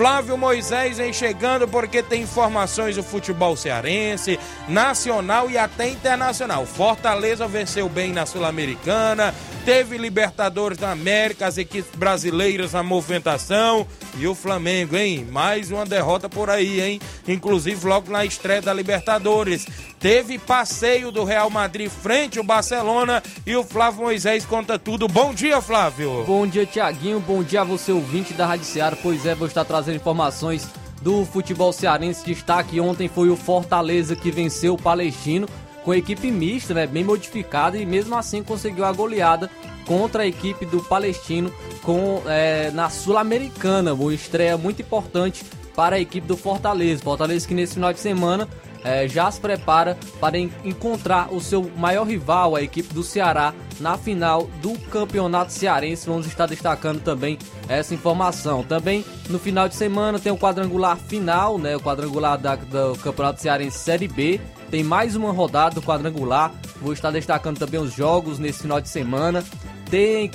[0.00, 6.64] Flávio Moisés vem chegando porque tem informações do futebol cearense, nacional e até internacional.
[6.64, 14.26] Fortaleza venceu bem na Sul-Americana, teve Libertadores da América, as equipes brasileiras na movimentação e
[14.26, 15.28] o Flamengo, hein?
[15.30, 17.00] Mais uma derrota por aí, hein?
[17.28, 19.66] Inclusive logo na estreia da Libertadores.
[20.00, 25.06] Teve passeio do Real Madrid frente ao Barcelona e o Flávio Moisés conta tudo.
[25.06, 26.24] Bom dia, Flávio.
[26.24, 27.20] Bom dia, Tiaguinho.
[27.20, 28.96] Bom dia a você, ouvinte da Rádio Ceará.
[28.96, 30.68] Pois é, vou estar trazendo informações
[31.02, 32.24] do futebol cearense.
[32.24, 35.48] Destaque ontem foi o Fortaleza que venceu o Palestino
[35.84, 39.50] com a equipe mista, né, bem modificada e mesmo assim conseguiu a goleada
[39.86, 41.50] contra a equipe do Palestino
[41.82, 47.02] com é, na Sul-Americana, uma estreia muito importante para a equipe do Fortaleza.
[47.02, 48.46] Fortaleza que nesse final de semana
[48.84, 53.96] é, já se prepara para encontrar o seu maior rival, a equipe do Ceará, na
[53.96, 56.06] final do Campeonato Cearense.
[56.06, 57.38] Vamos estar destacando também
[57.68, 58.62] essa informação.
[58.62, 63.40] Também no final de semana tem o quadrangular final, né, o quadrangular da, do Campeonato
[63.40, 64.40] Cearense Série B.
[64.70, 66.52] Tem mais uma rodada do quadrangular.
[66.80, 69.44] Vou estar destacando também os jogos nesse final de semana.
[69.90, 70.30] Tem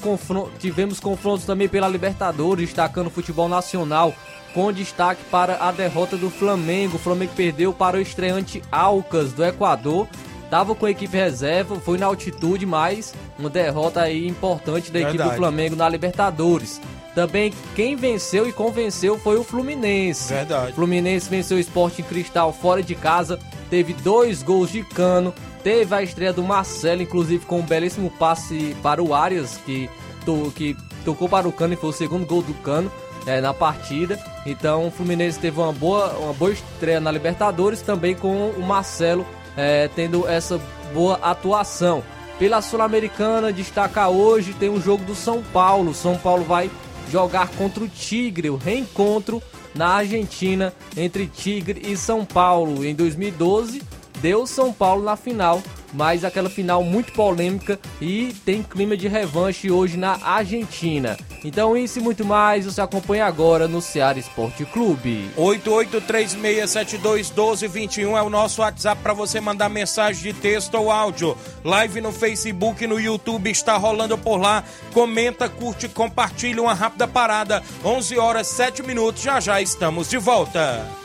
[0.60, 4.14] tivemos confrontos também pela Libertadores, destacando o futebol nacional
[4.56, 6.96] com destaque para a derrota do Flamengo.
[6.96, 10.08] O Flamengo perdeu para o estreante Alcas do Equador.
[10.50, 15.18] Tava com a equipe reserva, foi na altitude, mas uma derrota aí importante da Verdade.
[15.18, 16.80] equipe do Flamengo na Libertadores.
[17.14, 20.34] Também quem venceu e convenceu foi o Fluminense.
[20.34, 20.72] Verdade.
[20.72, 23.38] Fluminense venceu o Sport Cristal fora de casa,
[23.70, 28.76] teve dois gols de cano, teve a estreia do Marcelo, inclusive com um belíssimo passe
[28.82, 29.90] para o Arias, que,
[30.24, 32.90] to, que tocou para o cano e foi o segundo gol do cano
[33.26, 34.20] é, na partida.
[34.46, 39.26] Então o Fluminense teve uma boa, uma boa estreia na Libertadores, também com o Marcelo
[39.58, 40.60] é, tendo essa
[40.94, 42.04] boa atuação.
[42.38, 45.94] Pela Sul-Americana, destaca hoje, tem o jogo do São Paulo.
[45.94, 46.70] São Paulo vai
[47.10, 49.42] jogar contra o Tigre, o reencontro
[49.74, 52.84] na Argentina entre Tigre e São Paulo.
[52.84, 53.82] Em 2012,
[54.22, 55.62] deu São Paulo na final
[55.96, 61.18] mas aquela final muito polêmica e tem clima de revanche hoje na Argentina.
[61.44, 65.30] Então isso e muito mais você acompanha agora no Ceará Esporte Clube.
[65.38, 71.38] 8836721221 é o nosso WhatsApp para você mandar mensagem de texto ou áudio.
[71.64, 74.66] Live no Facebook e no YouTube está rolando por lá.
[74.94, 77.64] Comenta, curte, compartilha uma rápida parada.
[77.84, 79.22] 11 horas 7 minutos.
[79.22, 81.05] Já já estamos de volta.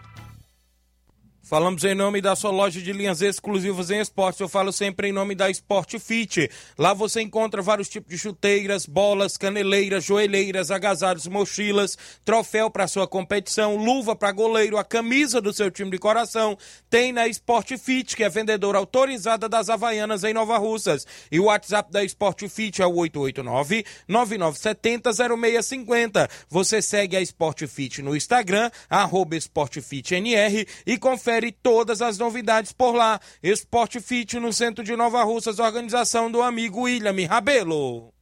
[1.51, 4.39] Falamos em nome da sua loja de linhas exclusivas em esportes.
[4.39, 6.49] Eu falo sempre em nome da Sport Fit.
[6.77, 13.05] Lá você encontra vários tipos de chuteiras, bolas, caneleiras, joelheiras, agasalhos, mochilas, troféu para sua
[13.05, 16.57] competição, luva para goleiro, a camisa do seu time de coração.
[16.89, 21.05] Tem na Sport Fit, que é vendedora autorizada das Havaianas em Nova Russas.
[21.29, 26.29] E o WhatsApp da Sport Fit é o 889 9970 0650.
[26.47, 32.71] Você segue a Sport Fit no Instagram, arroba SportFitNR e confere confere todas as novidades
[32.71, 33.19] por lá.
[33.41, 38.13] Esporte Fit no centro de Nova Russas, organização do amigo William Rabelo.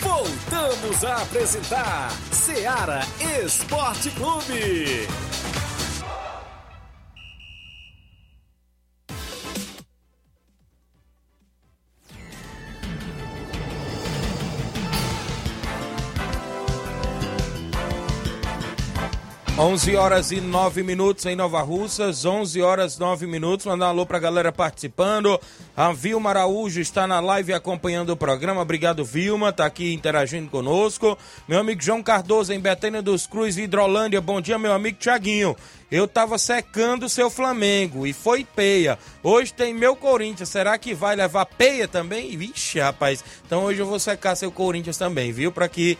[0.00, 3.00] Voltamos a apresentar Seara
[3.44, 5.06] Esporte Clube.
[19.62, 23.66] 11 horas e 9 minutos em Nova Russas, 11 horas e 9 minutos.
[23.66, 25.38] Mandar um alô pra galera participando.
[25.76, 28.62] A Vilma Araújo está na live acompanhando o programa.
[28.62, 31.16] Obrigado, Vilma, tá aqui interagindo conosco.
[31.46, 34.18] Meu amigo João Cardoso, em Betânia dos Cruz, Hidrolândia.
[34.18, 35.54] Bom dia, meu amigo Tiaguinho.
[35.90, 38.96] Eu tava secando o seu Flamengo e foi peia.
[39.24, 40.48] Hoje tem meu Corinthians.
[40.48, 42.36] Será que vai levar peia também?
[42.36, 43.24] Vixe, rapaz.
[43.44, 45.50] Então hoje eu vou secar seu Corinthians também, viu?
[45.50, 45.98] Para que,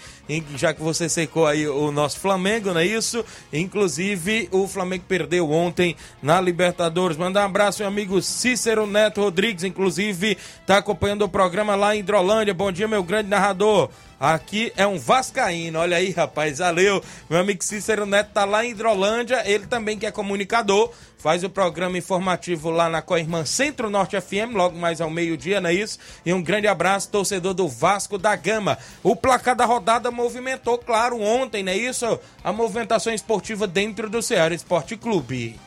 [0.56, 3.24] já que você secou aí o nosso Flamengo, não é isso?
[3.52, 7.16] Inclusive, o Flamengo perdeu ontem na Libertadores.
[7.16, 12.00] Mandar um abraço, meu amigo Cícero Neto Rodrigues, inclusive, tá acompanhando o programa lá em
[12.00, 12.54] Hidrolândia.
[12.54, 13.90] Bom dia, meu grande narrador.
[14.20, 17.02] Aqui é um Vascaíno, olha aí, rapaz, valeu.
[17.30, 21.48] Meu amigo Cícero Neto tá lá em Hidrolândia, ele também que é comunicador, faz o
[21.48, 25.98] programa informativo lá na Coirmã Centro-Norte FM, logo mais ao meio-dia, não é isso?
[26.26, 28.76] E um grande abraço, torcedor do Vasco da Gama.
[29.02, 32.20] O placar da rodada movimentou, claro, ontem, não é isso?
[32.44, 35.58] A movimentação esportiva dentro do Ceará Esporte Clube.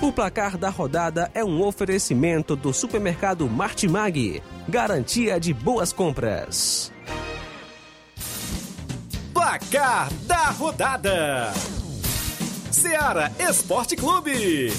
[0.00, 4.40] O placar da rodada é um oferecimento do supermercado Martimag.
[4.66, 6.90] Garantia de boas compras.
[9.34, 11.52] Placar da rodada:
[12.70, 14.72] Seara Esporte Clube.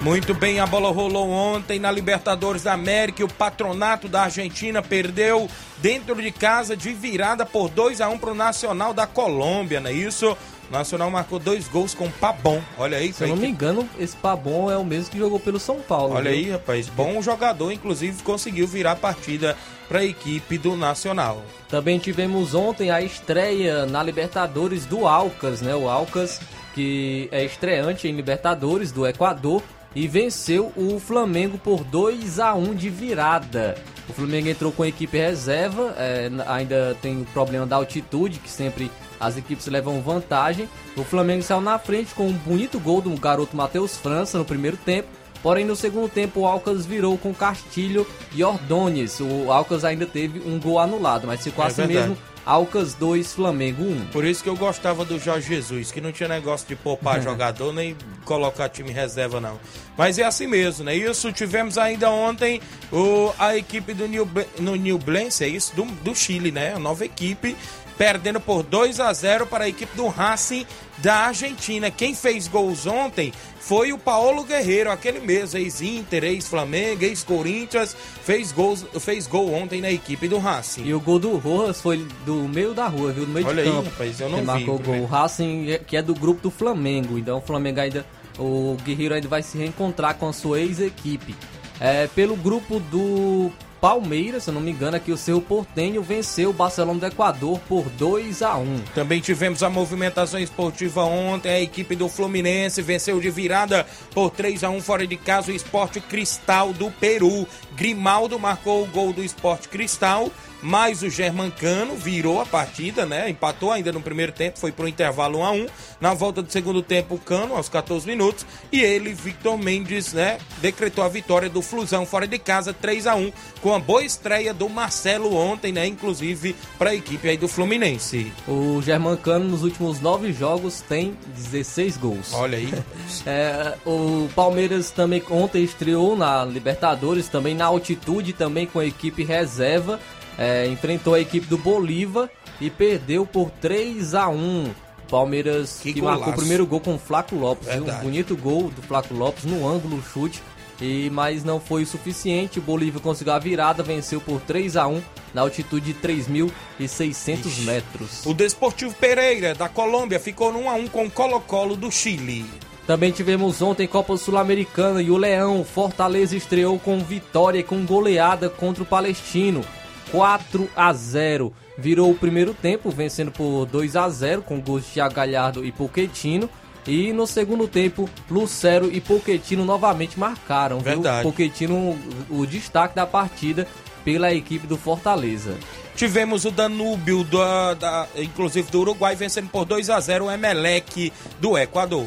[0.00, 3.24] Muito bem, a bola rolou ontem na Libertadores da América.
[3.24, 8.30] O patronato da Argentina perdeu dentro de casa de virada por 2 a 1 para
[8.30, 10.36] o Nacional da Colômbia, não é isso?
[10.70, 12.60] Nacional marcou dois gols com Pabon.
[12.78, 13.12] Olha aí.
[13.12, 16.14] Se eu não me engano, esse Pabon é o mesmo que jogou pelo São Paulo.
[16.14, 16.38] Olha viu?
[16.38, 16.88] aí, rapaz.
[16.88, 19.56] Bom jogador, inclusive conseguiu virar a partida
[19.88, 21.42] para a equipe do Nacional.
[21.68, 25.74] Também tivemos ontem a estreia na Libertadores do Alcas, né?
[25.74, 26.40] O Alcas
[26.76, 29.62] que é estreante em Libertadores do Equador
[29.94, 33.74] e venceu o Flamengo por 2 a 1 de virada.
[34.06, 38.50] O Flamengo entrou com a equipe reserva, é, ainda tem o problema da altitude que
[38.50, 40.68] sempre as equipes levam vantagem.
[40.96, 44.76] O Flamengo saiu na frente com um bonito gol do garoto Matheus França no primeiro
[44.76, 45.08] tempo.
[45.42, 49.20] Porém, no segundo tempo, o Alcas virou com Castilho e Ordôñez.
[49.20, 52.08] O Alcas ainda teve um gol anulado, mas ficou é assim verdade.
[52.08, 52.18] mesmo.
[52.46, 54.06] Alcas 2, Flamengo 1.
[54.12, 57.72] Por isso que eu gostava do Jorge Jesus, que não tinha negócio de poupar jogador
[57.72, 59.58] nem colocar time reserva, não.
[59.98, 60.94] Mas é assim mesmo, né?
[60.94, 62.60] Isso tivemos ainda ontem
[62.92, 64.28] o, a equipe do New,
[64.60, 65.74] no New Blense, é isso?
[65.74, 66.74] Do, do Chile, né?
[66.74, 67.56] A nova equipe
[67.96, 70.66] perdendo por 2 a 0 para a equipe do Racing
[70.98, 71.90] da Argentina.
[71.90, 78.86] Quem fez gols ontem foi o Paulo Guerreiro, aquele mesmo, ex-Inter, ex-Flamengo, ex-Corinthians, fez, gols,
[79.00, 80.84] fez gol ontem na equipe do Racing.
[80.84, 83.26] E o gol do Rojas foi do meio da rua, viu?
[83.26, 83.82] No meio Olha de campo.
[83.82, 84.44] Aí, rapaz, eu não vi.
[84.44, 84.96] marcou o gol.
[85.00, 88.06] O Racing, que é do grupo do Flamengo, então o Flamengo ainda,
[88.38, 91.34] o Guerreiro ainda vai se reencontrar com a sua ex-equipe.
[91.80, 93.50] É, pelo grupo do
[93.86, 97.88] Palmeiras, se não me engano, aqui o seu Portenho venceu o Barcelona do Equador por
[97.90, 101.52] 2 a 1 Também tivemos a movimentação esportiva ontem.
[101.52, 105.54] A equipe do Fluminense venceu de virada por 3 a 1 fora de casa o
[105.54, 107.46] Esporte Cristal do Peru.
[107.76, 110.32] Grimaldo marcou o gol do Esporte Cristal
[110.66, 113.30] mas o Germancano virou a partida, né?
[113.30, 115.66] Empatou ainda no primeiro tempo, foi pro intervalo 1 a 1.
[116.00, 120.38] Na volta do segundo tempo, o Cano aos 14 minutos e ele, Victor Mendes, né,
[120.60, 123.32] decretou a vitória do Flusão fora de casa 3 a 1,
[123.62, 128.32] com a boa estreia do Marcelo ontem, né, inclusive para a equipe aí do Fluminense.
[128.48, 132.34] O Germancano nos últimos nove jogos tem 16 gols.
[132.34, 132.74] Olha aí.
[133.24, 139.22] é, o Palmeiras também ontem estreou na Libertadores, também na altitude, também com a equipe
[139.22, 140.00] reserva
[140.38, 142.28] é, enfrentou a equipe do Bolívar
[142.60, 144.70] e perdeu por 3 a 1
[145.08, 147.68] Palmeiras que, que marcou o primeiro gol com o Flaco Lopes.
[147.68, 150.42] Um bonito gol do Flaco Lopes no ângulo chute.
[150.80, 152.58] E, mas não foi o suficiente.
[152.58, 155.02] O Bolívia conseguiu a virada, venceu por 3 a 1
[155.32, 158.26] na altitude de 3.600 metros.
[158.26, 162.44] O Desportivo Pereira da Colômbia ficou no 1 a 1 com o Colo-Colo do Chile.
[162.86, 168.48] Também tivemos ontem Copa Sul-Americana e o Leão Fortaleza estreou com vitória e com goleada
[168.48, 169.64] contra o Palestino.
[170.10, 171.52] 4 a 0.
[171.78, 176.48] Virou o primeiro tempo, vencendo por 2 a 0 com gols de Galhardo e Poquetino.
[176.86, 180.78] E no segundo tempo, Lucero e Poquetino novamente marcaram.
[180.78, 181.22] Verdade.
[181.22, 181.32] Viu?
[181.32, 181.98] Poquetino,
[182.30, 183.66] o destaque da partida
[184.04, 185.56] pela equipe do Fortaleza.
[185.96, 191.12] Tivemos o Danúbio, da, da, inclusive do Uruguai, vencendo por 2 a 0 o Emelec
[191.40, 192.06] do Equador.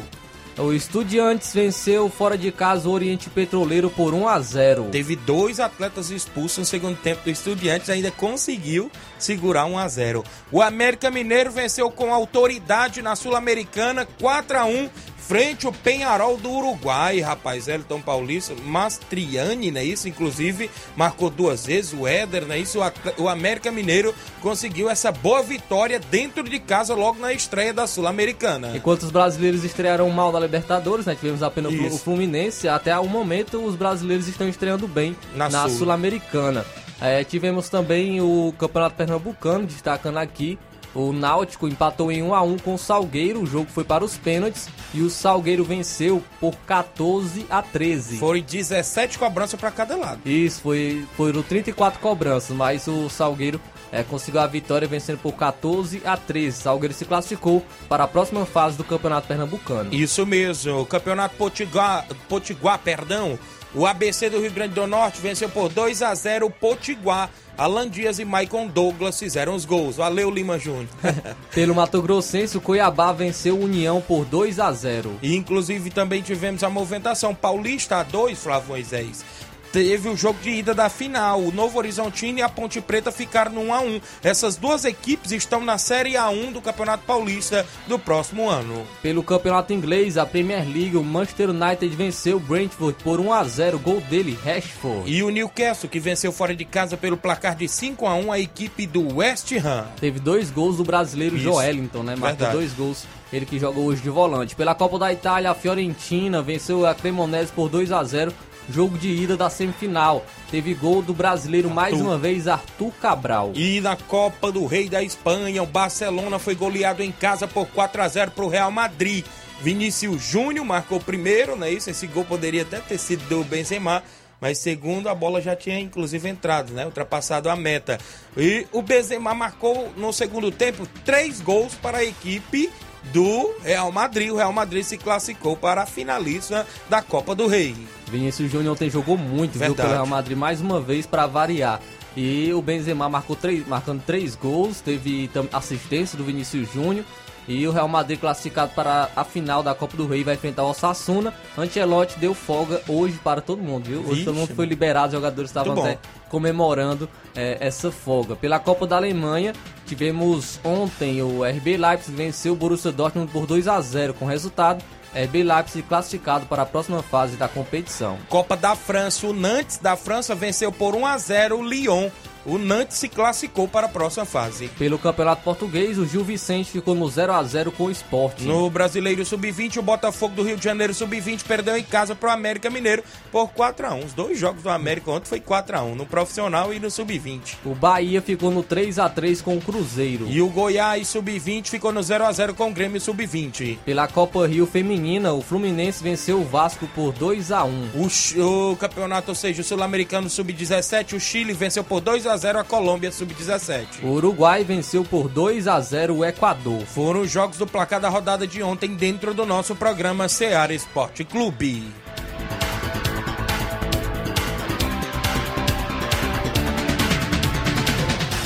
[0.58, 4.88] O Estudiantes venceu fora de casa o Oriente Petroleiro por 1 a 0.
[4.90, 10.24] Teve dois atletas expulsos no segundo tempo do Estudiantes, ainda conseguiu segurar 1 a 0.
[10.52, 14.90] O América Mineiro venceu com autoridade na Sul-Americana 4 a 1
[15.30, 21.92] frente o Penharol do Uruguai, rapaz, Elton Paulista, Mastriani, né, isso, inclusive, marcou duas vezes,
[21.92, 22.80] o Éder, né, isso,
[23.16, 28.72] o América Mineiro conseguiu essa boa vitória dentro de casa logo na estreia da Sul-Americana.
[28.74, 31.94] Enquanto os brasileiros estrearam mal na Libertadores, né, tivemos apenas isso.
[31.94, 36.64] o Fluminense, até o momento os brasileiros estão estreando bem na, na Sul-Americana.
[36.64, 40.58] Sul é, tivemos também o Campeonato Pernambucano, destacando aqui
[40.94, 44.16] o Náutico empatou em 1 a 1 com o Salgueiro, o jogo foi para os
[44.16, 48.18] pênaltis e o Salgueiro venceu por 14 a 13.
[48.18, 50.20] Foi 17 cobranças para cada lado.
[50.24, 53.60] Isso, foi foram 34 cobranças, mas o Salgueiro
[53.92, 56.62] é, conseguiu a vitória vencendo por 14 a 13.
[56.62, 59.92] Salgueiro se classificou para a próxima fase do Campeonato Pernambucano.
[59.92, 63.38] Isso mesmo, o Campeonato Potiguar, Potiguar, perdão.
[63.72, 67.30] O ABC do Rio Grande do Norte venceu por 2 a 0 o Potiguar.
[67.56, 69.96] Alan Dias e Maicon Douglas fizeram os gols.
[69.96, 70.88] Valeu, Lima Júnior.
[71.54, 75.18] Pelo Mato Grossense, o Cuiabá venceu o União por 2 a 0.
[75.22, 79.24] E inclusive também tivemos a movimentação Paulista a 2, Flávio Moisés
[79.72, 81.40] teve o jogo de ida da final.
[81.40, 84.00] O Novo Horizontino e a Ponte Preta ficaram no 1 a 1.
[84.22, 88.86] Essas duas equipes estão na Série A1 do Campeonato Paulista do próximo ano.
[89.02, 93.44] Pelo Campeonato Inglês, a Premier League, o Manchester United venceu o Brentford por 1 a
[93.44, 95.10] 0, gol dele, Rashford.
[95.10, 98.38] E o Newcastle que venceu fora de casa pelo placar de 5 a 1 a
[98.38, 99.86] equipe do West Ham.
[100.00, 101.44] Teve dois gols do brasileiro Isso.
[101.44, 102.16] Joelinton, né?
[102.16, 102.52] Marcou Verdade.
[102.56, 104.56] dois gols ele que joga hoje de volante.
[104.56, 108.32] Pela Copa da Itália, a Fiorentina venceu a Cremonese por 2 a 0
[108.70, 110.24] jogo de ida da semifinal.
[110.50, 111.80] Teve gol do brasileiro Arthur.
[111.80, 113.52] mais uma vez, Arthur Cabral.
[113.54, 118.02] E na Copa do Rei da Espanha, o Barcelona foi goleado em casa por 4
[118.02, 119.24] a 0 para o Real Madrid.
[119.60, 121.90] Vinícius Júnior marcou primeiro, não é isso?
[121.90, 124.02] Esse gol poderia até ter sido do Benzema,
[124.40, 126.86] mas segundo a bola já tinha inclusive entrado, né?
[126.86, 127.98] Ultrapassado a meta.
[128.36, 132.70] E o Benzema marcou no segundo tempo três gols para a equipe
[133.12, 134.30] do Real Madrid.
[134.30, 137.74] O Real Madrid se classificou para a finalista da Copa do Rei.
[138.10, 139.66] Vinícius Júnior ontem jogou muito, Verdade.
[139.68, 141.80] viu, pelo Real Madrid mais uma vez para variar.
[142.16, 147.04] E o Benzema marcou três, marcando três gols, teve assistência do Vinícius Júnior.
[147.50, 150.70] E o Real Madrid classificado para a final da Copa do Rei vai enfrentar o
[150.70, 151.34] Osasuna.
[151.58, 154.00] Ancelotti deu folga hoje para todo mundo, viu?
[154.02, 158.36] Hoje Vixe, todo mundo foi liberado, os jogadores estavam até comemorando é, essa folga.
[158.36, 159.52] Pela Copa da Alemanha,
[159.84, 164.84] tivemos ontem o RB Leipzig venceu o Borussia Dortmund por 2 a 0 com resultado
[165.12, 168.16] RB Leipzig classificado para a próxima fase da competição.
[168.28, 172.10] Copa da França, o Nantes da França venceu por 1 a 0 o Lyon
[172.44, 174.68] o Nantes se classificou para a próxima fase.
[174.78, 178.40] Pelo Campeonato Português, o Gil Vicente ficou no 0 a 0 com o Sport.
[178.40, 182.32] No Brasileiro Sub-20, o Botafogo do Rio de Janeiro Sub-20 perdeu em casa para o
[182.32, 184.04] América Mineiro por 4 a 1.
[184.04, 187.56] Os dois jogos do América ontem foi 4 a 1, no profissional e no Sub-20.
[187.64, 190.26] O Bahia ficou no 3 a 3 com o Cruzeiro.
[190.28, 193.78] E o Goiás Sub-20 ficou no 0 a 0 com o Grêmio Sub-20.
[193.84, 197.90] Pela Copa Rio Feminina, o Fluminense venceu o Vasco por 2 a 1.
[197.94, 202.58] O, o campeonato, ou seja, o Sul-Americano Sub-17, o Chile venceu por 2 a 0
[202.60, 204.02] a Colômbia Sub-17.
[204.02, 206.80] O Uruguai venceu por 2 a 0 o Equador.
[206.86, 211.24] Foram os jogos do placar da rodada de ontem dentro do nosso programa Seara Esporte
[211.24, 211.92] Clube.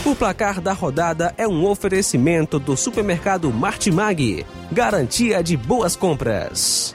[0.04, 4.46] O placar da rodada é um oferecimento do supermercado Martimag.
[4.70, 6.94] Garantia de boas compras.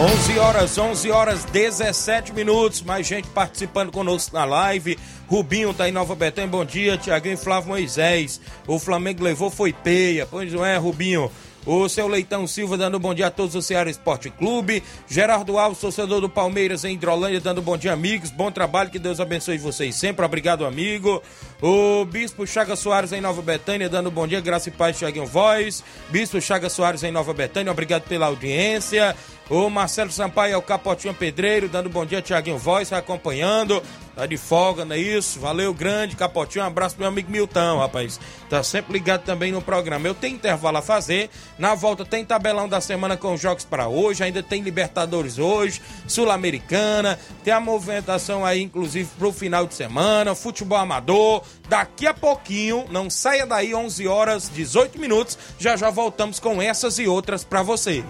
[0.00, 2.80] 11 horas, 11 horas, 17 minutos.
[2.82, 4.98] Mais gente participando conosco na live.
[5.28, 6.96] Rubinho tá em Nova Betânia, bom dia.
[6.96, 8.40] Tiaguinho Flávio Moisés.
[8.66, 10.26] O Flamengo levou, foi peia.
[10.26, 11.30] Pois não é, Rubinho?
[11.64, 14.82] O seu Leitão Silva dando bom dia a todos do Ceará Esporte Clube.
[15.06, 18.30] Gerardo Alves, torcedor do Palmeiras em Hidrolândia, dando bom dia, amigos.
[18.30, 20.24] Bom trabalho, que Deus abençoe vocês sempre.
[20.24, 21.22] Obrigado, amigo.
[21.62, 25.84] O Bispo Chaga Soares em Nova Betânia, dando bom dia, graça e paz, Tiaguinho Voz.
[26.08, 29.14] Bispo Chaga Soares em Nova Betânia, obrigado pela audiência.
[29.52, 33.82] O Marcelo Sampaio é o Capotinho Pedreiro, dando bom dia, Tiaguinho Voz, acompanhando.
[34.16, 35.38] Tá de folga, não é isso?
[35.38, 36.64] Valeu, grande Capotinho.
[36.64, 38.18] Um abraço pro meu amigo Milton, rapaz.
[38.48, 40.08] Tá sempre ligado também no programa.
[40.08, 41.28] Eu tenho intervalo a fazer.
[41.58, 44.24] Na volta tem tabelão da semana com jogos para hoje.
[44.24, 47.18] Ainda tem Libertadores hoje, Sul-Americana.
[47.44, 50.34] Tem a movimentação aí, inclusive, pro final de semana.
[50.34, 51.42] Futebol amador.
[51.68, 55.36] Daqui a pouquinho, não saia daí, 11 horas 18 minutos.
[55.58, 58.02] Já já voltamos com essas e outras para você.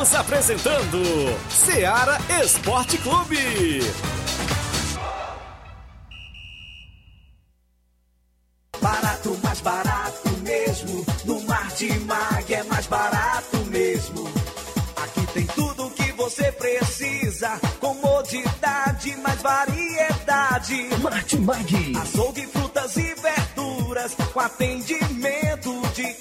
[0.00, 0.98] Estamos apresentando
[1.50, 3.80] Seara Esporte Clube.
[8.80, 11.04] Barato, mais barato mesmo.
[11.26, 14.26] No Martimag é mais barato mesmo.
[14.96, 17.60] Aqui tem tudo o que você precisa.
[17.78, 20.88] Comodidade, mais variedade.
[21.02, 21.92] Martimag.
[22.00, 24.14] Açougue, frutas e verduras.
[24.32, 25.49] Com atendimento de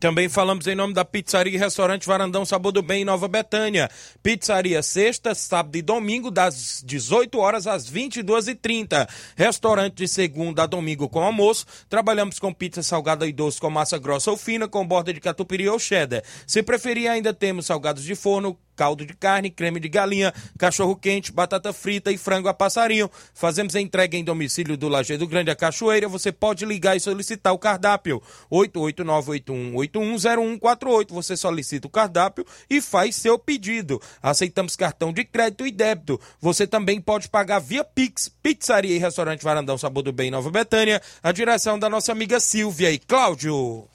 [0.06, 3.90] Também falamos em nome da Pizzaria e Restaurante Varandão Sabor do Bem em Nova Betânia.
[4.22, 9.10] Pizzaria sexta, sábado e domingo das 18 horas às 22h30.
[9.36, 11.66] Restaurante de segunda a domingo com almoço.
[11.90, 15.68] Trabalhamos com pizza salgada e doce com massa grossa ou fina com borda de catupiry
[15.70, 16.22] ou cheddar.
[16.46, 21.32] Se preferir ainda temos salgados de forno, caldo de carne, creme de galinha, cachorro quente,
[21.32, 23.10] batata frita e frango a passarinho.
[23.34, 26.08] Fazemos a entrega em domicílio do Lajeado Grande a Cachoeira.
[26.08, 31.12] Você pode ligar e solicitar o cardápio 88981810148.
[31.12, 34.02] Você solicita o cardápio e faz seu pedido.
[34.22, 36.20] Aceitamos cartão de crédito e débito.
[36.42, 38.30] Você também pode pagar via Pix.
[38.44, 41.02] Pizzaria e Restaurante Varandão Sabor do Bem Nova Betânia.
[41.24, 43.95] A direção da nossa amiga Silvia e Cláudio.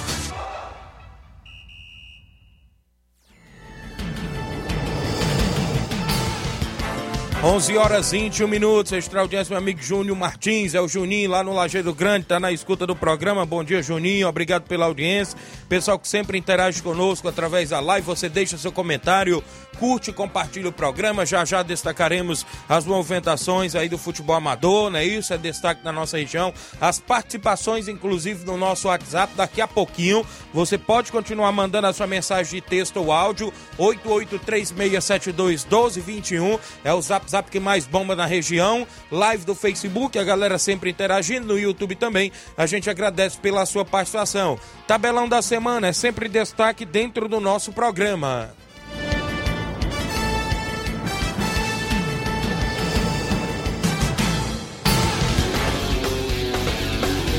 [7.43, 11.51] 11 horas 21 minutos, extra audiência, meu amigo Júnior Martins, é o Juninho lá no
[11.51, 13.43] Lajeado Grande, tá na escuta do programa.
[13.47, 15.35] Bom dia, Juninho, obrigado pela audiência.
[15.67, 19.43] Pessoal que sempre interage conosco através da live, você deixa seu comentário,
[19.79, 21.25] curte compartilha o programa.
[21.25, 25.03] Já já destacaremos as movimentações aí do futebol amador, né?
[25.03, 26.53] Isso é destaque na nossa região.
[26.79, 30.23] As participações, inclusive, no nosso WhatsApp, daqui a pouquinho.
[30.53, 37.30] Você pode continuar mandando a sua mensagem de texto ou áudio, 8836721221, é o zap
[37.31, 41.95] WhatsApp que mais bomba na região, live do Facebook, a galera sempre interagindo, no YouTube
[41.95, 42.31] também.
[42.57, 44.59] A gente agradece pela sua participação.
[44.85, 48.53] Tabelão da semana é sempre destaque dentro do nosso programa.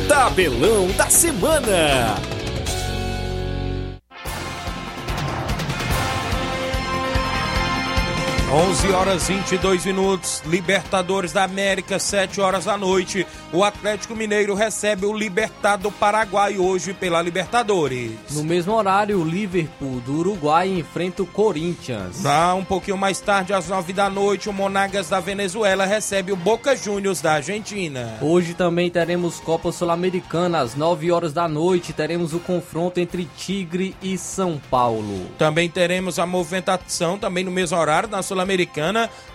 [0.09, 2.32] Tabelão da semana.
[8.55, 13.27] 11 horas 22 minutos, Libertadores da América, 7 horas da noite.
[13.51, 18.13] O Atlético Mineiro recebe o Libertado Paraguai hoje pela Libertadores.
[18.31, 22.27] No mesmo horário, o Liverpool do Uruguai enfrenta o Corinthians.
[22.27, 26.37] Ah, um pouquinho mais tarde, às 9 da noite, o Monagas da Venezuela recebe o
[26.37, 28.19] Boca Juniors da Argentina.
[28.21, 31.95] Hoje também teremos Copa Sul-Americana, às 9 horas da noite.
[31.95, 35.27] Teremos o confronto entre Tigre e São Paulo.
[35.39, 38.42] Também teremos a movimentação, também no mesmo horário, na Sul-Americana,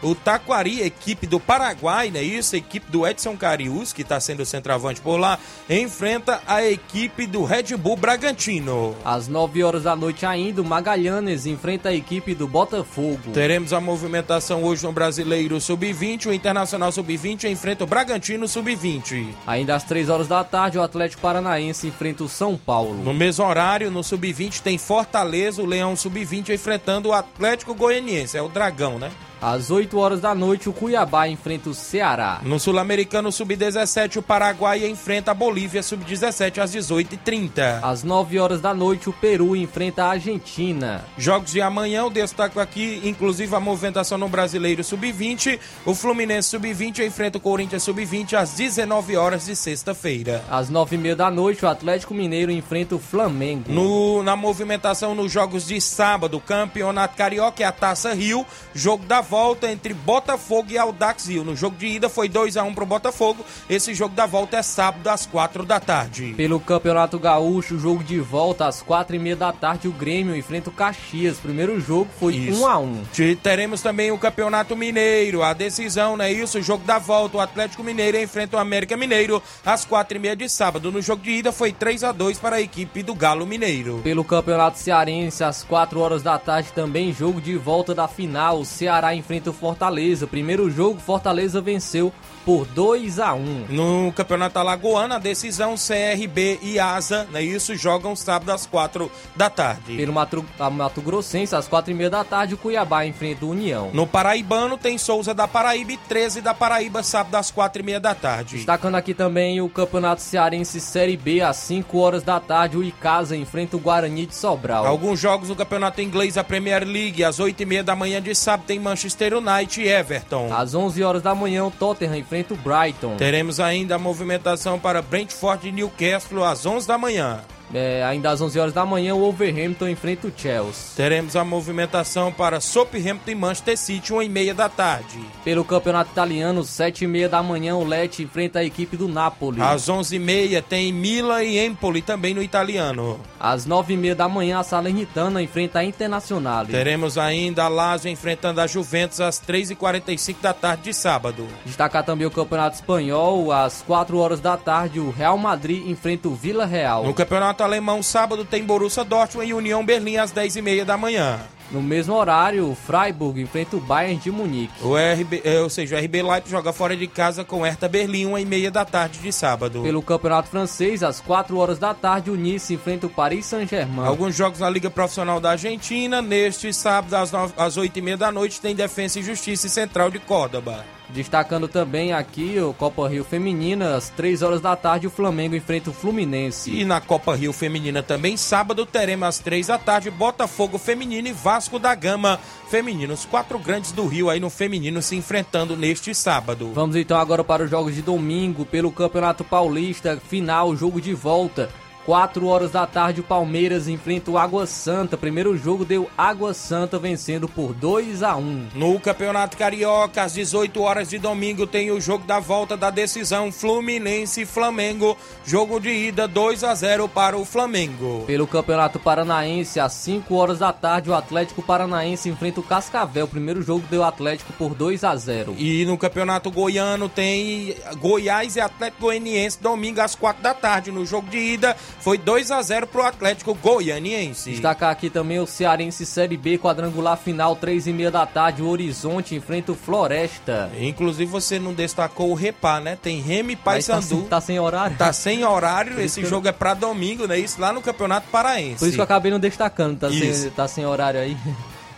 [0.01, 2.55] o Taquari, equipe do Paraguai, não é isso?
[2.55, 5.39] A equipe do Edson Carius, que está sendo o centroavante por lá,
[5.69, 8.95] enfrenta a equipe do Red Bull Bragantino.
[9.03, 13.31] Às 9 horas da noite ainda, o Magalhães enfrenta a equipe do Botafogo.
[13.33, 19.27] Teremos a movimentação hoje no Brasileiro Sub-20, o Internacional Sub-20 enfrenta o Bragantino Sub-20.
[19.45, 23.03] Ainda às 3 horas da tarde, o Atlético Paranaense enfrenta o São Paulo.
[23.03, 28.41] No mesmo horário, no Sub-20 tem Fortaleza, o Leão Sub-20 enfrentando o Atlético Goianiense, é
[28.41, 29.11] o Dragão, né?
[29.41, 32.41] Às 8 horas da noite, o Cuiabá enfrenta o Ceará.
[32.43, 37.79] No Sul-Americano Sub-17, o Paraguai enfrenta a Bolívia Sub-17 às 18h30.
[37.83, 41.05] Às 9 horas da noite, o Peru enfrenta a Argentina.
[41.17, 45.59] Jogos de amanhã, eu destaco aqui, inclusive a movimentação no Brasileiro Sub-20.
[45.85, 50.43] O Fluminense Sub-20 enfrenta o Corinthians Sub-20 às 19 horas de sexta-feira.
[50.49, 53.71] Às 9h30 da noite, o Atlético Mineiro enfrenta o Flamengo.
[53.71, 59.21] No, na movimentação nos jogos de sábado, Campeonato Carioca e a Taça Rio, jogo da
[59.27, 61.43] volta entre Botafogo e Aldax Rio.
[61.43, 63.45] No jogo de ida foi 2 a 1 pro Botafogo.
[63.69, 66.33] Esse jogo da volta é sábado às 4 da tarde.
[66.37, 70.69] Pelo Campeonato Gaúcho, jogo de volta às 4 e meia da tarde, o Grêmio enfrenta
[70.69, 71.37] o Caxias.
[71.37, 72.63] Primeiro jogo foi Isso.
[72.63, 73.03] 1 a 1
[73.43, 76.59] Teremos também o Campeonato Mineiro, a decisão, não é isso?
[76.59, 80.35] O jogo da volta, o Atlético Mineiro enfrenta o América Mineiro às 4 e meia
[80.35, 80.91] de sábado.
[80.91, 83.99] No jogo de ida foi 3 a 2 para a equipe do Galo Mineiro.
[84.03, 88.59] Pelo Campeonato Cearense, às 4 horas da tarde, também jogo de volta da final.
[88.59, 90.27] O Ceará enfrenta o Fortaleza.
[90.27, 92.13] Primeiro jogo, Fortaleza venceu
[92.47, 97.75] por 2 a 1 No Campeonato Alagoano, a decisão CRB e Asa, não é isso?
[97.75, 99.97] Jogam sábado às 4 da tarde.
[99.97, 103.89] Pelo Mato, Mato Grossense, às 4 e meia da tarde, o Cuiabá enfrenta o União.
[103.91, 107.99] No Paraibano, tem Souza da Paraíba e 13 da Paraíba, sábado às 4 e meia
[107.99, 108.55] da tarde.
[108.55, 113.35] Destacando aqui também o Campeonato Cearense Série B, às 5 horas da tarde, o Icasa
[113.35, 114.87] enfrenta o Guarani de Sobral.
[114.87, 118.33] Alguns jogos no Campeonato Inglês, a Premier League, às 8 e meia da manhã de
[118.33, 120.47] sábado, tem Manchester United e Everton.
[120.49, 123.15] Às 11 horas da manhã, o Tottenham enfrenta o Brighton.
[123.17, 127.41] Teremos ainda a movimentação para Brentford e Newcastle às 11 da manhã.
[127.73, 130.95] É, ainda às 11 horas da manhã, o Wolverhampton enfrenta o Chelsea.
[130.95, 135.19] Teremos a movimentação para Southampton e Manchester City, 1 e meia da tarde.
[135.43, 139.61] Pelo Campeonato Italiano, 7 e meia da manhã, o Lecce enfrenta a equipe do Napoli.
[139.61, 143.19] Às 11 e meia tem Milan e Empoli, também no italiano.
[143.39, 146.71] Às 9 e meia da manhã, a Salernitana enfrenta a Internazionale.
[146.71, 151.47] Teremos ainda a Lazio enfrentando a Juventus às 3h45 da tarde de sábado.
[151.65, 156.35] Destacar também o Campeonato Espanhol, às 4 horas da tarde, o Real Madrid enfrenta o
[156.35, 157.03] Vila Real.
[157.03, 161.39] No Campeonato Alemão, sábado, tem Borussia Dortmund e União Berlim às 10h30 da manhã.
[161.69, 164.73] No mesmo horário, o Freiburg enfrenta o Bayern de Munique.
[164.81, 167.89] O RB, é, ou seja, o RB Leipzig joga fora de casa com o Hertha
[167.89, 169.81] Berlim, 1 e meia da tarde de sábado.
[169.81, 174.07] Pelo Campeonato Francês, às 4 horas da tarde, o Nice enfrenta o Paris Saint-Germain.
[174.07, 176.21] Alguns jogos na Liga Profissional da Argentina.
[176.21, 179.69] Neste sábado, às, 9, às 8 e meia da noite, tem Defensa e Justiça e
[179.69, 180.85] Central de Córdoba.
[181.09, 185.89] Destacando também aqui o Copa Rio Feminina, às 3 horas da tarde, o Flamengo enfrenta
[185.89, 186.69] o Fluminense.
[186.69, 191.31] E na Copa Rio Feminina também, sábado, teremos às 3 da tarde, Botafogo Feminino e
[191.31, 192.39] Vasco da Gama
[192.69, 193.13] Feminino.
[193.13, 196.71] Os quatro grandes do Rio aí no feminino se enfrentando neste sábado.
[196.73, 201.69] Vamos então agora para os jogos de domingo, pelo Campeonato Paulista, final, jogo de volta.
[202.07, 205.17] 4 horas da tarde, o Palmeiras enfrenta o Água Santa.
[205.17, 210.81] Primeiro jogo deu Água Santa vencendo por 2 a 1 No Campeonato Carioca, às 18
[210.81, 215.17] horas de domingo, tem o jogo da volta da decisão Fluminense Flamengo.
[215.45, 218.23] Jogo de ida 2 a 0 para o Flamengo.
[218.25, 223.27] Pelo Campeonato Paranaense, às 5 horas da tarde, o Atlético Paranaense enfrenta o Cascavel.
[223.27, 228.61] Primeiro jogo deu Atlético por 2 a 0 E no Campeonato Goiano tem Goiás e
[228.61, 230.89] Atlético Goianiense domingo às 4 da tarde.
[230.89, 234.51] No jogo de ida, foi 2 a 0 pro Atlético Goianiense.
[234.51, 238.67] Destacar aqui também o Cearense Série B, quadrangular final, 3 e meia da tarde, o
[238.67, 240.69] Horizonte enfrenta o Floresta.
[240.79, 242.97] Inclusive você não destacou o Repá, né?
[243.01, 244.23] Tem Remy Mas Paysandu.
[244.23, 244.97] Tá, tá sem horário?
[244.97, 247.37] Tá sem horário, esse eu- jogo é pra domingo, né?
[247.39, 248.79] Isso lá no Campeonato Paraense.
[248.79, 251.37] Por isso que eu acabei não destacando, tá, sem, tá sem horário aí.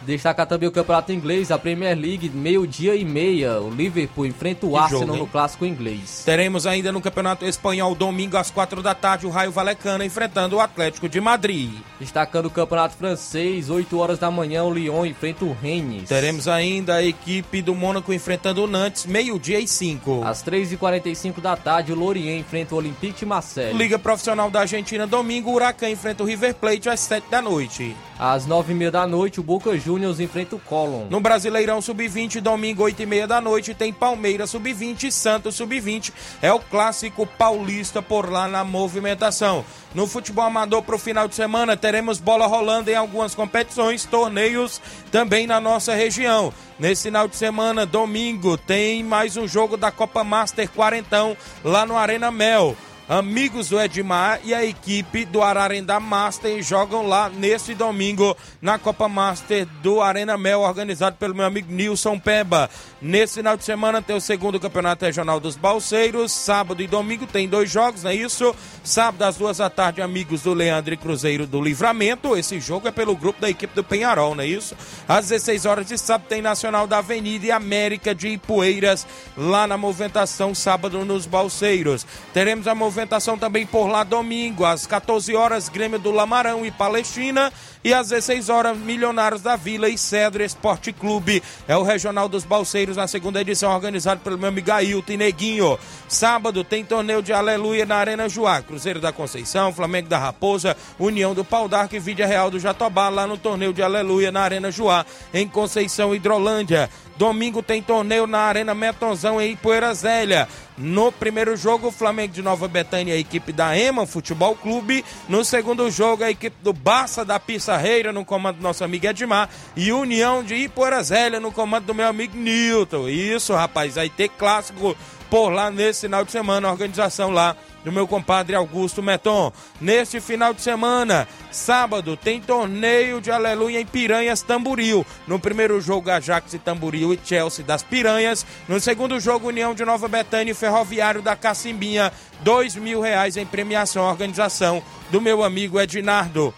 [0.09, 3.61] Destacar também o campeonato inglês, a Premier League, meio-dia e meia.
[3.61, 6.23] O Liverpool enfrenta o Que Arsenal jogo, no clássico inglês.
[6.25, 10.59] Teremos ainda no Campeonato Espanhol, domingo às quatro da tarde, o Raio Valecano enfrentando o
[10.59, 11.71] Atlético de Madrid.
[11.99, 16.09] Destacando o campeonato francês, 8 horas da manhã, o Lyon enfrenta o Rennes.
[16.09, 20.23] Teremos ainda a equipe do Mônaco enfrentando o Nantes, meio-dia e cinco.
[20.23, 23.77] Às 3h45 da tarde, o Lorient enfrenta o Olympique de Marseille.
[23.77, 27.95] Liga Profissional da Argentina, domingo, o Huracan enfrenta o River Plate às sete da noite.
[28.17, 31.07] Às 9h30 da noite, o Boca Juniors enfrenta o Colón.
[31.09, 36.13] No Brasileirão Sub-20, domingo, 8 e meia da noite, tem Palmeiras Sub-20 e Santos Sub-20.
[36.41, 39.65] É o clássico paulista por lá na movimentação.
[39.93, 44.79] No futebol amador para o final de semana, teremos bola rolando em algumas competições, torneios
[45.11, 46.53] também na nossa região.
[46.77, 51.97] Nesse final de semana, domingo, tem mais um jogo da Copa Master Quarentão lá no
[51.97, 52.77] Arena Mel.
[53.09, 59.09] Amigos do Edmar e a equipe do Ararendá Master jogam lá nesse domingo na Copa
[59.09, 62.69] Master do Arena Mel, organizado pelo meu amigo Nilson Peba.
[63.01, 66.33] Nesse final de semana tem o segundo Campeonato Regional dos Balseiros.
[66.33, 68.53] Sábado e domingo tem dois jogos, não é isso?
[68.83, 72.35] Sábado às duas da tarde, amigos do Leandro e Cruzeiro do Livramento.
[72.35, 74.75] Esse jogo é pelo grupo da equipe do Penharol, não é isso?
[75.07, 79.07] Às 16 horas de sábado tem Nacional da Avenida e América de Ipueiras
[79.37, 82.05] lá na movimentação sábado nos Balseiros.
[82.33, 87.49] Teremos a movimentação também por lá domingo, às 14 horas, Grêmio do Lamarão e Palestina.
[87.81, 91.41] E às 16 horas, Milionários da Vila e Cedro Esporte Clube.
[91.65, 95.79] É o Regional dos Balseiros na segunda edição, organizado pelo meu amigo Ailton Neguinho.
[96.05, 98.61] Sábado tem torneio de Aleluia na Arena Joá.
[98.61, 103.07] Cruzeiro da Conceição, Flamengo da Raposa, União do Pau d'Arco e Vídea Real do Jatobá,
[103.07, 106.89] lá no torneio de Aleluia na Arena Joá, em Conceição, Hidrolândia.
[107.19, 110.47] Domingo tem torneio na Arena Metonzão em Ipoeira Zélia.
[110.79, 115.03] No primeiro jogo, o Flamengo de Nova Betânia a equipe da EMA Futebol Clube.
[115.27, 119.49] No segundo jogo, a equipe do Barça da Pissarreira, no comando do nosso amigo Edmar.
[119.75, 123.09] E União de Ipoeira Zélia, no comando do meu amigo Nilton.
[123.09, 124.95] Isso, rapaz, vai ter clássico
[125.29, 126.69] por lá nesse final de semana.
[126.69, 129.51] A organização lá do meu compadre Augusto Meton.
[129.79, 135.05] Neste final de semana, sábado, tem torneio de Aleluia em Piranhas, Tamboril.
[135.27, 138.45] No primeiro jogo, Ajax e Tamboril e Chelsea das Piranhas.
[138.67, 142.11] No segundo jogo, União de Nova Betânia e Ferroviário da Cacimbinha.
[142.41, 144.03] Dois mil reais em premiação.
[144.03, 146.53] Organização do meu amigo Ednardo.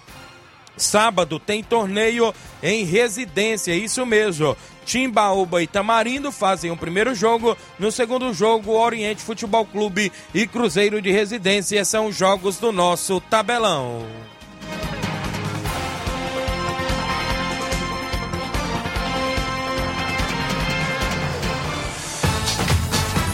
[0.82, 4.58] Sábado tem torneio em residência, isso mesmo.
[4.84, 7.56] Timbaúba e Tamarindo fazem o primeiro jogo.
[7.78, 14.04] No segundo jogo, Oriente Futebol Clube e Cruzeiro de Residência são jogos do nosso tabelão.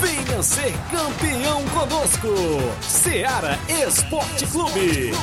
[0.01, 2.27] Venha ser campeão conosco.
[2.81, 5.13] Seara Esporte Clube.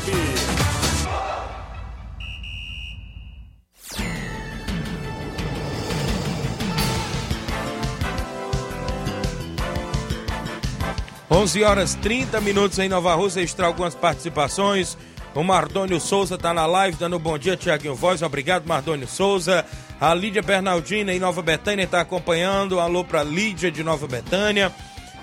[11.30, 14.96] 11 horas 30 minutos em Nova Rússia, extra algumas participações.
[15.34, 18.22] O Mardônio Souza está na live, dando um bom dia, Tiaguinho Voz.
[18.22, 19.64] Obrigado, Mardônio Souza.
[20.00, 22.78] A Lídia Bernardina em Nova Betânia está acompanhando.
[22.78, 24.70] Alô para Lídia de Nova Betânia.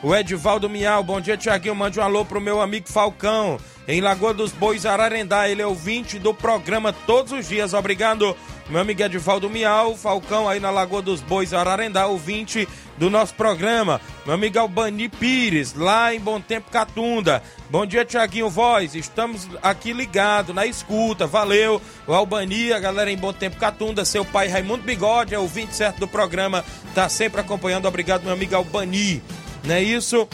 [0.04, 1.76] O Edivaldo Miau, bom dia, Tiaguinho.
[1.76, 5.48] Mande um alô pro meu amigo Falcão, em Lagoa dos Bois, Ararendá.
[5.48, 7.76] Ele é ouvinte do programa todos os dias.
[7.76, 8.36] Obrigado,
[8.72, 9.98] meu amigo Edivaldo Miau.
[9.98, 14.00] Falcão aí na Lagoa dos Bois, Ararendá, ouvinte do nosso programa.
[14.26, 17.44] Meu amigo Albani Pires, lá em Bom Tempo Catunda.
[17.70, 18.96] Bom dia, Tiaguinho Voz.
[18.96, 21.28] Estamos aqui ligados na escuta.
[21.28, 21.82] Valeu.
[22.08, 24.06] O Albani, a galera em Bom Tempo Catunda.
[24.06, 26.64] Seu pai Raimundo Bigode, é ouvinte certo do programa.
[26.96, 27.88] Tá sempre acompanhando.
[27.88, 29.22] Obrigado, meu amigo Albani.
[29.66, 30.28] Não é isso?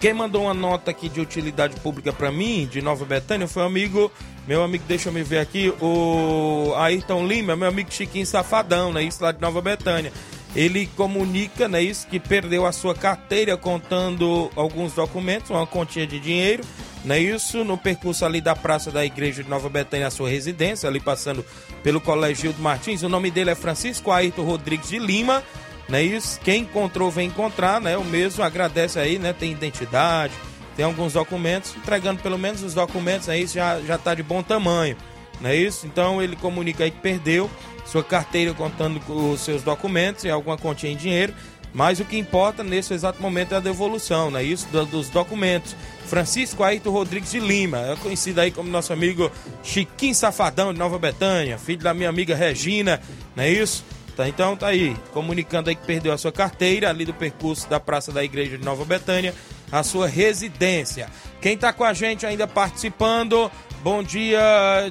[0.00, 3.66] Quem mandou uma nota aqui de utilidade pública para mim, de Nova Betânia, foi um
[3.66, 4.10] amigo,
[4.48, 9.02] meu amigo, deixa eu me ver aqui, o Ayrton Lima, meu amigo Chiquinho Safadão, né?
[9.02, 10.10] Isso lá de Nova Betânia.
[10.56, 16.18] Ele comunica, né, isso, que perdeu a sua carteira contando alguns documentos, uma quantia de
[16.18, 16.64] dinheiro,
[17.04, 20.88] né, isso, no percurso ali da praça da igreja de Nova Betânia, a sua residência,
[20.88, 21.44] ali passando
[21.82, 23.02] pelo Colégio Gildo Martins.
[23.02, 25.44] O nome dele é Francisco Ayrton Rodrigues de Lima,
[25.90, 26.02] né?
[26.02, 27.96] Isso, quem encontrou vem encontrar, né?
[27.96, 29.32] O mesmo agradece aí, né?
[29.32, 30.32] Tem identidade,
[30.76, 34.96] tem alguns documentos, entregando pelo menos os documentos aí já já tá de bom tamanho,
[35.40, 35.86] não é isso?
[35.86, 37.50] Então ele comunica aí que perdeu
[37.84, 41.34] sua carteira contando com os seus documentos e alguma quantia em dinheiro.
[41.72, 44.42] Mas o que importa nesse exato momento é a devolução, né?
[44.42, 45.76] Isso do- dos documentos.
[46.04, 49.30] Francisco Ayrton Rodrigues de Lima, é conhecido aí como nosso amigo
[49.62, 53.00] Chiquinho Safadão de Nova Betânia, filho da minha amiga Regina,
[53.36, 53.84] não é isso?
[54.20, 57.80] Tá, então tá aí, comunicando aí que perdeu a sua carteira ali do percurso da
[57.80, 59.34] Praça da Igreja de Nova Betânia,
[59.72, 61.08] a sua residência.
[61.40, 63.50] Quem tá com a gente ainda participando,
[63.82, 64.38] bom dia,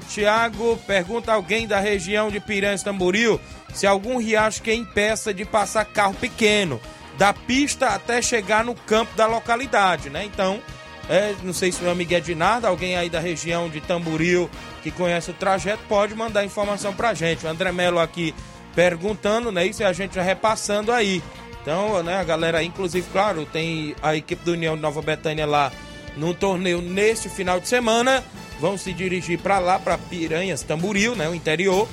[0.10, 0.80] Tiago.
[0.88, 3.40] Pergunta alguém da região de Piranhas Tamboril
[3.72, 6.82] se algum riacho que impeça de passar carro pequeno,
[7.16, 10.26] da pista até chegar no campo da localidade, né?
[10.26, 10.60] Então,
[11.08, 14.50] é, não sei se meu amigo é nada, alguém aí da região de Tamboril
[14.82, 17.46] que conhece o trajeto pode mandar informação pra gente.
[17.46, 18.34] O André Melo aqui
[18.76, 19.66] perguntando, né?
[19.66, 21.22] Isso a gente repassando aí.
[21.62, 25.72] Então, né, a galera inclusive, claro, tem a equipe do União de Nova Betânia lá
[26.16, 28.24] num torneio neste final de semana.
[28.60, 31.30] Vão se dirigir pra lá, pra Piranhas, Tamboril, né?
[31.30, 31.88] O interior.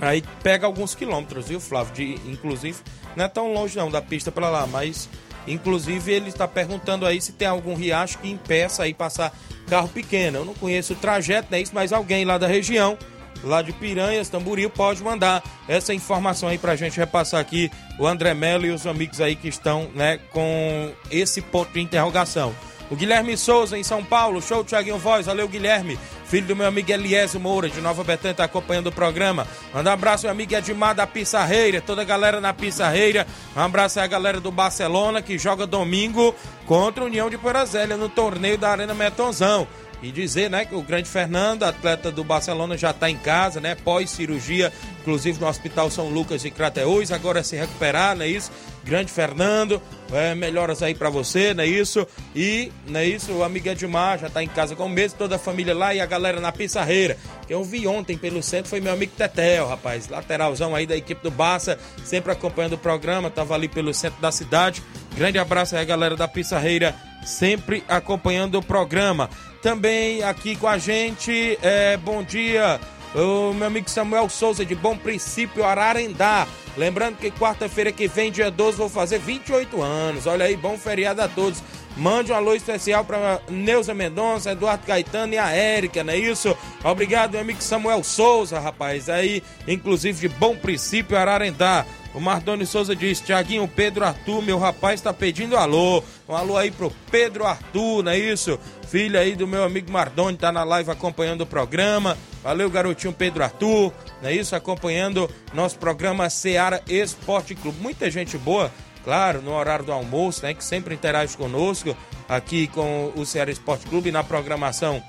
[0.00, 1.94] Aí pega alguns quilômetros, viu, Flávio?
[1.94, 2.78] De, inclusive,
[3.16, 5.08] não é tão longe não da pista pra lá, mas
[5.46, 9.32] inclusive ele está perguntando aí se tem algum riacho que impeça aí passar
[9.68, 10.38] carro pequeno.
[10.38, 11.60] Eu não conheço o trajeto, né?
[11.60, 12.98] Isso, mas alguém lá da região,
[13.42, 18.34] lá de Piranhas, Tamboril, pode mandar essa informação aí pra gente repassar aqui o André
[18.34, 22.54] Melo e os amigos aí que estão, né, com esse ponto de interrogação.
[22.90, 24.40] O Guilherme Souza, em São Paulo.
[24.40, 25.26] Show, Thiaguinho Voz.
[25.26, 25.98] Valeu, Guilherme.
[26.24, 29.46] Filho do meu amigo Eliésio Moura, de Nova Betânia, tá acompanhando o programa.
[29.74, 31.80] Manda um abraço, meu amigo Edmar da Pissarreira.
[31.80, 33.26] Toda a galera na Pissarreira.
[33.54, 36.34] Um abraço aí a galera do Barcelona, que joga domingo
[36.66, 39.66] contra a União de Porazélia no torneio da Arena Metonzão.
[40.00, 43.74] E dizer, né, que o grande Fernando, atleta do Barcelona, já está em casa, né,
[43.74, 48.52] pós-cirurgia, inclusive no Hospital São Lucas de Crateús, agora se recuperar, não é isso?
[48.84, 49.82] Grande Fernando,
[50.12, 52.06] é, melhoras aí para você, não é isso?
[52.34, 55.34] E, não é isso, o amigo Edmar já tá em casa com o mesmo, toda
[55.34, 58.80] a família lá e a galera na Pissarreira, que eu vi ontem pelo centro, foi
[58.80, 63.54] meu amigo Tetel, rapaz, lateralzão aí da equipe do Barça, sempre acompanhando o programa, tava
[63.54, 64.80] ali pelo centro da cidade.
[65.16, 69.28] Grande abraço aí, galera da Pissarreira, sempre acompanhando o programa.
[69.62, 72.80] Também aqui com a gente, é, bom dia,
[73.14, 76.46] o meu amigo Samuel Souza de Bom Princípio, Ararendá.
[76.76, 80.26] Lembrando que quarta-feira que vem, dia 12, vou fazer 28 anos.
[80.28, 81.60] Olha aí, bom feriado a todos.
[81.96, 86.56] Mande um alô especial para Neuza Mendonça, Eduardo Caetano e a Érica, não é isso?
[86.84, 89.08] Obrigado, meu amigo Samuel Souza, rapaz.
[89.08, 91.84] Aí, inclusive de Bom Princípio, Ararendá.
[92.18, 96.02] O Mardoni Souza diz: Tiaguinho, Pedro Arthur, meu rapaz tá pedindo alô.
[96.28, 98.58] Um alô aí pro Pedro Arthur, não é isso?
[98.88, 102.18] Filho aí do meu amigo Mardoni, tá na live acompanhando o programa.
[102.42, 104.56] Valeu, garotinho Pedro Arthur, não é isso?
[104.56, 107.80] Acompanhando nosso programa Seara Esporte Clube.
[107.80, 108.68] Muita gente boa,
[109.04, 110.54] claro, no horário do almoço, né?
[110.54, 111.96] Que sempre interage conosco
[112.28, 115.00] aqui com o Ceará Esporte Clube na programação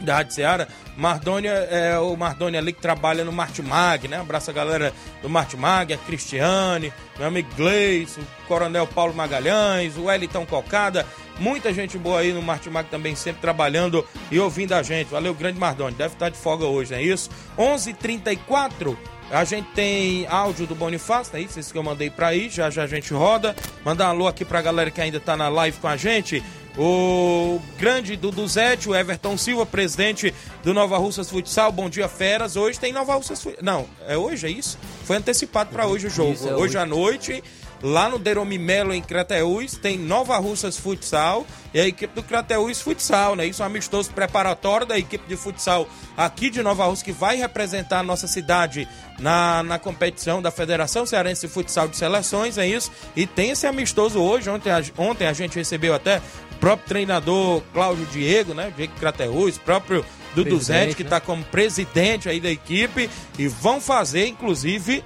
[0.00, 0.68] da Rádio Seara.
[0.96, 4.18] Mardônia é o Mardônia ali que trabalha no Martimag, né?
[4.18, 10.04] Abraço a galera do Martimag, a Cristiane, meu amigo Gleice, o Coronel Paulo Magalhães, o
[10.04, 11.06] Wellington Cocada,
[11.38, 15.08] muita gente boa aí no Martimag também sempre trabalhando e ouvindo a gente.
[15.08, 17.30] Valeu, grande Mardônia, deve estar de folga hoje, não é isso?
[17.56, 18.96] 11:34
[19.30, 21.70] a gente tem áudio do Bonifácio, é isso?
[21.70, 23.54] Que eu mandei pra aí, já já a gente roda.
[23.84, 26.42] Mandar um alô aqui pra galera que ainda tá na live com a gente.
[26.78, 31.72] O grande Dudu Zete, o Everton Silva, presidente do Nova Russas Futsal.
[31.72, 32.54] Bom dia, feras.
[32.54, 33.64] Hoje tem Nova Russas Futsal.
[33.64, 34.78] Não, é hoje, é isso?
[35.02, 36.30] Foi antecipado pra hoje o jogo.
[36.30, 36.78] É hoje, hoje.
[36.78, 37.42] à noite,
[37.82, 42.80] lá no Deromi Melo, em Crateús, tem Nova Russas Futsal e a equipe do Crateús
[42.80, 43.44] Futsal, né?
[43.46, 47.36] Isso é um amistoso preparatório da equipe de futsal aqui de Nova Russa, que vai
[47.36, 48.88] representar a nossa cidade
[49.18, 52.90] na, na competição da Federação Cearense de Futsal de Seleções, é isso?
[53.16, 56.22] E tem esse amistoso hoje, ontem a, ontem a gente recebeu até
[56.60, 58.72] próprio treinador Cláudio Diego, né?
[58.76, 61.08] Diego Crateús, próprio Dudu Zete, que né?
[61.08, 65.02] está como presidente aí da equipe, e vão fazer, inclusive,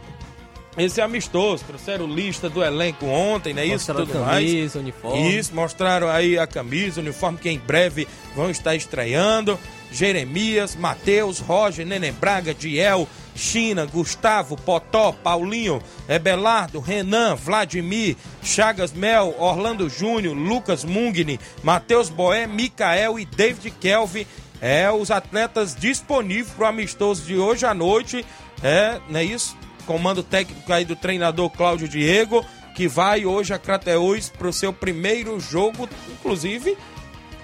[0.77, 1.65] esse amistoso.
[1.65, 3.65] Trouxeram lista do elenco ontem, né?
[3.65, 4.51] Isso Mostraram tudo mais.
[4.51, 5.37] camisa, uniforme.
[5.37, 9.59] Isso, mostraram aí a camisa, o uniforme que em breve vão estar estreando.
[9.91, 19.35] Jeremias, Matheus, Roger, Neném Braga, Diel, China, Gustavo, Potó, Paulinho, Ebelardo, Renan, Vladimir, Chagas Mel,
[19.39, 24.27] Orlando Júnior, Lucas Mungni, Matheus Boé, Micael e David Kelvin.
[24.61, 28.25] É, os atletas disponíveis para o amistoso de hoje à noite.
[28.63, 29.57] É, não é isso?
[29.87, 32.45] Comando técnico aí do treinador Cláudio Diego,
[32.77, 36.77] que vai hoje a Crateús para o seu primeiro jogo, inclusive,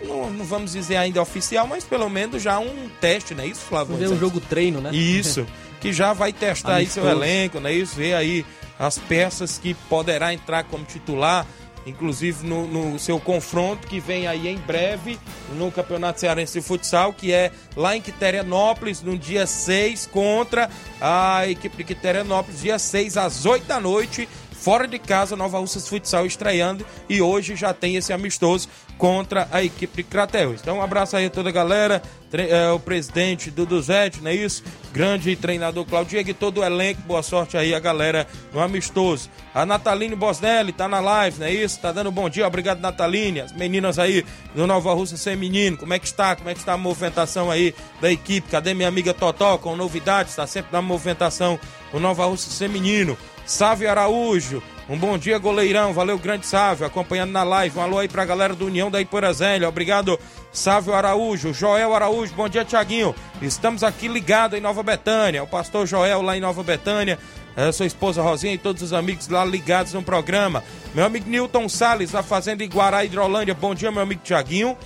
[0.05, 3.61] não, não vamos dizer ainda oficial, mas pelo menos já um teste, não é isso,
[3.63, 3.95] Flávio?
[3.95, 4.91] Fazer um jogo treino, né?
[4.93, 5.47] Isso,
[5.81, 7.25] que já vai testar aí seu Amistoso.
[7.25, 7.95] elenco, não é isso?
[7.97, 8.45] Ver aí
[8.79, 11.47] as peças que poderá entrar como titular,
[11.87, 15.19] inclusive no, no seu confronto que vem aí em breve
[15.57, 20.69] no Campeonato Cearense de Futsal, que é lá em Quiterianópolis, no dia 6, contra
[21.01, 24.29] a equipe de Quiterianópolis, dia 6 às 8 da noite.
[24.53, 28.69] fora de casa, Nova Russas Futsal estreando e hoje já tem esse amistoso
[28.99, 30.61] contra a equipe de Crateus.
[30.61, 34.35] Então um abraço aí a toda a galera, é, o presidente Dudu Zete, não é
[34.35, 34.63] isso?
[34.93, 39.31] Grande treinador Claudio e todo o elenco, boa sorte aí a galera no amistoso.
[39.55, 41.81] A Nataline Bosnelli tá na live, não é isso?
[41.81, 45.99] Tá dando bom dia, obrigado Nataline, as meninas aí do Nova Russa Feminino, como é
[45.99, 46.35] que está?
[46.35, 48.51] Como é que está a movimentação aí da equipe?
[48.51, 50.33] Cadê minha amiga Totó com novidades?
[50.33, 51.59] Está sempre na movimentação
[51.93, 53.17] o Nova Russa Feminino.
[53.47, 55.93] Sávio Araújo, um bom dia, goleirão.
[55.93, 57.79] Valeu, grande Sávio, acompanhando na live.
[57.79, 59.69] Um alô aí pra galera do União da Iporazélia.
[59.69, 60.19] Obrigado,
[60.51, 61.53] Sávio Araújo.
[61.53, 63.15] Joel Araújo, bom dia, Tiaguinho.
[63.43, 65.43] Estamos aqui ligados em Nova Betânia.
[65.43, 67.19] O pastor Joel lá em Nova Betânia.
[67.55, 70.65] É, sua esposa Rosinha e todos os amigos lá ligados no programa.
[70.95, 73.53] Meu amigo Newton Salles, na Fazenda Iguará, Hidrolândia.
[73.53, 74.77] Bom dia, meu amigo Tiaguinho.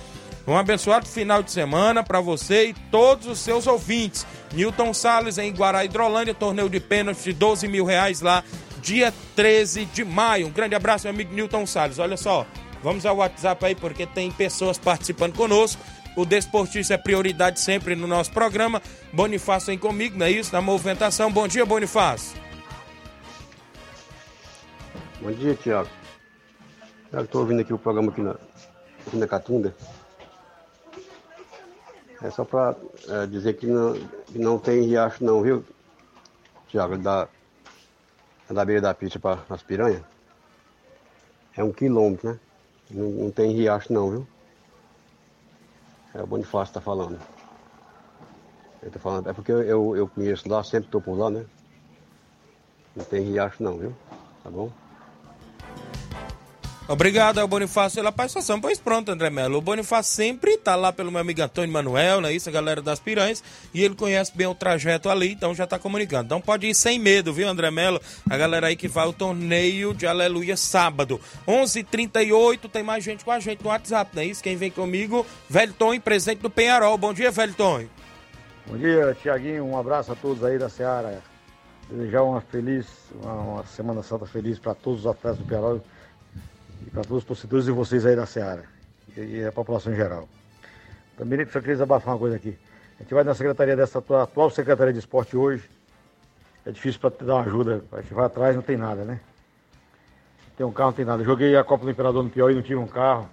[0.45, 4.27] Um abençoado final de semana para você e todos os seus ouvintes.
[4.53, 8.43] Newton Salles em Iguará, Hidrolândia, torneio de pênalti de 12 mil reais lá
[8.83, 10.47] dia 13 de maio.
[10.47, 11.97] Um grande abraço, meu amigo Newton Salles.
[11.97, 12.45] Olha só,
[12.83, 15.81] vamos ao WhatsApp aí, porque tem pessoas participando conosco.
[16.15, 18.81] O desportista é prioridade sempre no nosso programa.
[19.11, 20.53] Bonifácio vem comigo, não é isso?
[20.53, 21.31] Na movimentação.
[21.31, 22.37] Bom dia, Bonifácio.
[25.21, 25.89] Bom dia, Tiago.
[27.13, 28.35] Estou ouvindo aqui o programa aqui na,
[29.07, 29.73] aqui na Catunda.
[32.21, 32.75] É só para
[33.07, 35.63] é, dizer que não, que não tem riacho não, viu,
[36.67, 36.97] Tiago?
[36.97, 37.27] Da,
[38.49, 40.01] da beira da pista para as piranhas,
[41.55, 42.39] é um quilômetro, né?
[42.91, 44.27] Não, não, tem riacho não, viu?
[46.13, 47.19] É o Bonifácio que tá falando.
[48.81, 51.45] Ele tá falando, é porque eu, eu, eu conheço lá, sempre estou por lá, né?
[52.95, 53.95] Não tem riacho não, viu?
[54.43, 54.69] Tá bom?
[56.85, 58.59] Obrigado ao Bonifácio pela participação.
[58.59, 59.57] Pois pronto, André Melo.
[59.57, 62.33] O Bonifácio sempre está lá pelo meu amigo Antônio Manuel, né?
[62.33, 63.41] Isso, a galera das Piranhas.
[63.73, 66.25] E ele conhece bem o trajeto ali, então já está comunicando.
[66.25, 68.01] Então pode ir sem medo, viu, André Melo?
[68.29, 71.21] A galera aí que vai ao torneio de Aleluia sábado.
[71.47, 74.43] 11:38 h 38 tem mais gente com a gente no WhatsApp, não é isso?
[74.43, 76.97] Quem vem comigo, Velho Tom, presente do Penharol.
[76.97, 77.85] Bom dia, Velho Tom.
[78.67, 79.63] Bom dia, Tiaguinho.
[79.65, 81.21] Um abraço a todos aí da Seara.
[81.89, 82.87] Desejar uma feliz,
[83.21, 85.81] uma, uma Semana Santa feliz para todos os atletas do Penharol
[86.93, 88.65] para todos os torcedores e vocês aí da Seara
[89.17, 90.29] e, a população em geral.
[91.17, 92.57] Também só queria desabafar uma coisa aqui.
[92.99, 95.67] A gente vai na secretaria dessa atual, atual Secretaria de Esporte hoje.
[96.65, 97.83] É difícil para dar uma ajuda.
[97.91, 99.19] A gente vai atrás não tem nada, né?
[100.55, 101.23] Tem um carro, não tem nada.
[101.23, 103.27] Joguei a Copa do Imperador no Piauí, não tive um carro.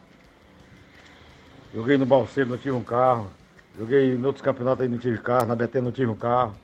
[1.72, 3.30] Joguei no Balseiro, não tive um carro.
[3.78, 5.46] Joguei em outros campeonatos aí, não tive carro.
[5.46, 6.54] Na BT não tive um carro.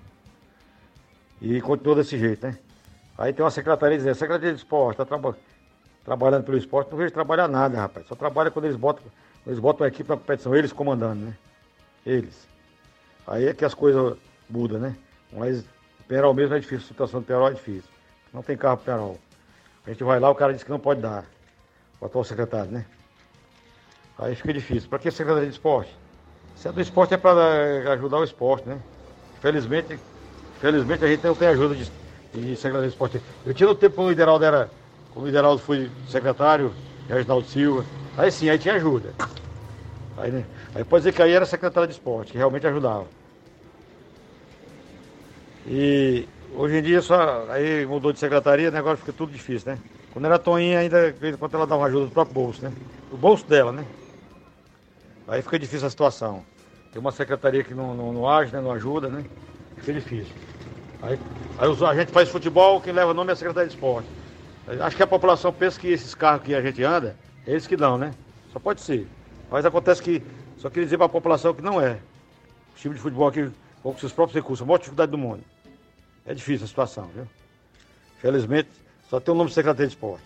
[1.40, 2.58] E continua desse jeito, né?
[3.18, 5.38] Aí tem uma secretaria dizendo, Secretaria de Esporte, tá trabalhando
[6.06, 8.06] trabalhando pelo esporte, não vejo trabalhar nada, rapaz.
[8.06, 11.36] Só trabalha quando eles botam, quando eles botam a equipe na competição, eles comandando, né?
[12.06, 12.46] Eles.
[13.26, 14.16] Aí é que as coisas
[14.48, 14.96] mudam, né?
[15.32, 15.64] Mas
[16.06, 17.90] Perol mesmo é difícil, a situação do Perol é difícil.
[18.32, 19.18] Não tem carro pro Perol.
[19.84, 21.24] A gente vai lá, o cara diz que não pode dar.
[22.00, 22.86] O atual secretário, né?
[24.16, 24.88] Aí fica difícil.
[24.88, 25.92] Para que secretaria de esporte?
[26.54, 28.78] Se é do esporte é para ajudar o esporte, né?
[29.40, 29.98] Felizmente,
[30.60, 31.90] felizmente a gente não tem ajuda de,
[32.32, 33.20] de secretaria de esporte.
[33.44, 34.70] Eu tinha no tempo quando o Lideraldo era
[35.16, 36.72] o Lideraldo foi secretário,
[37.08, 37.84] Reginaldo Silva.
[38.18, 39.14] Aí sim, aí tinha ajuda.
[40.18, 40.44] Aí, né?
[40.74, 43.06] aí pode dizer que aí era secretário de esporte, que realmente ajudava.
[45.66, 49.78] E hoje em dia só aí mudou de secretaria, o negócio fica tudo difícil, né?
[50.12, 52.72] Quando era Toninha, ainda, quando ela dava ajuda do próprio bolso, né?
[53.10, 53.84] Do bolso dela, né?
[55.26, 56.44] Aí fica difícil a situação.
[56.92, 58.60] Tem uma secretaria que não, não, não age, né?
[58.60, 59.24] não ajuda, né?
[59.78, 60.32] Fica difícil.
[61.02, 61.18] Aí,
[61.58, 64.08] aí a gente faz futebol, quem leva o nome é a Secretaria de Esporte.
[64.80, 67.76] Acho que a população pensa que esses carros que a gente anda, é eles que
[67.76, 68.12] dão, né?
[68.52, 69.06] Só pode ser.
[69.50, 70.22] Mas acontece que,
[70.58, 71.98] só queria dizer para a população que não é.
[72.74, 73.50] O time de futebol aqui,
[73.82, 75.42] com seus próprios recursos, a maior dificuldade do mundo.
[76.26, 77.26] É difícil a situação, viu?
[78.20, 78.68] Felizmente,
[79.08, 80.24] só tem o nome de secretário de esporte.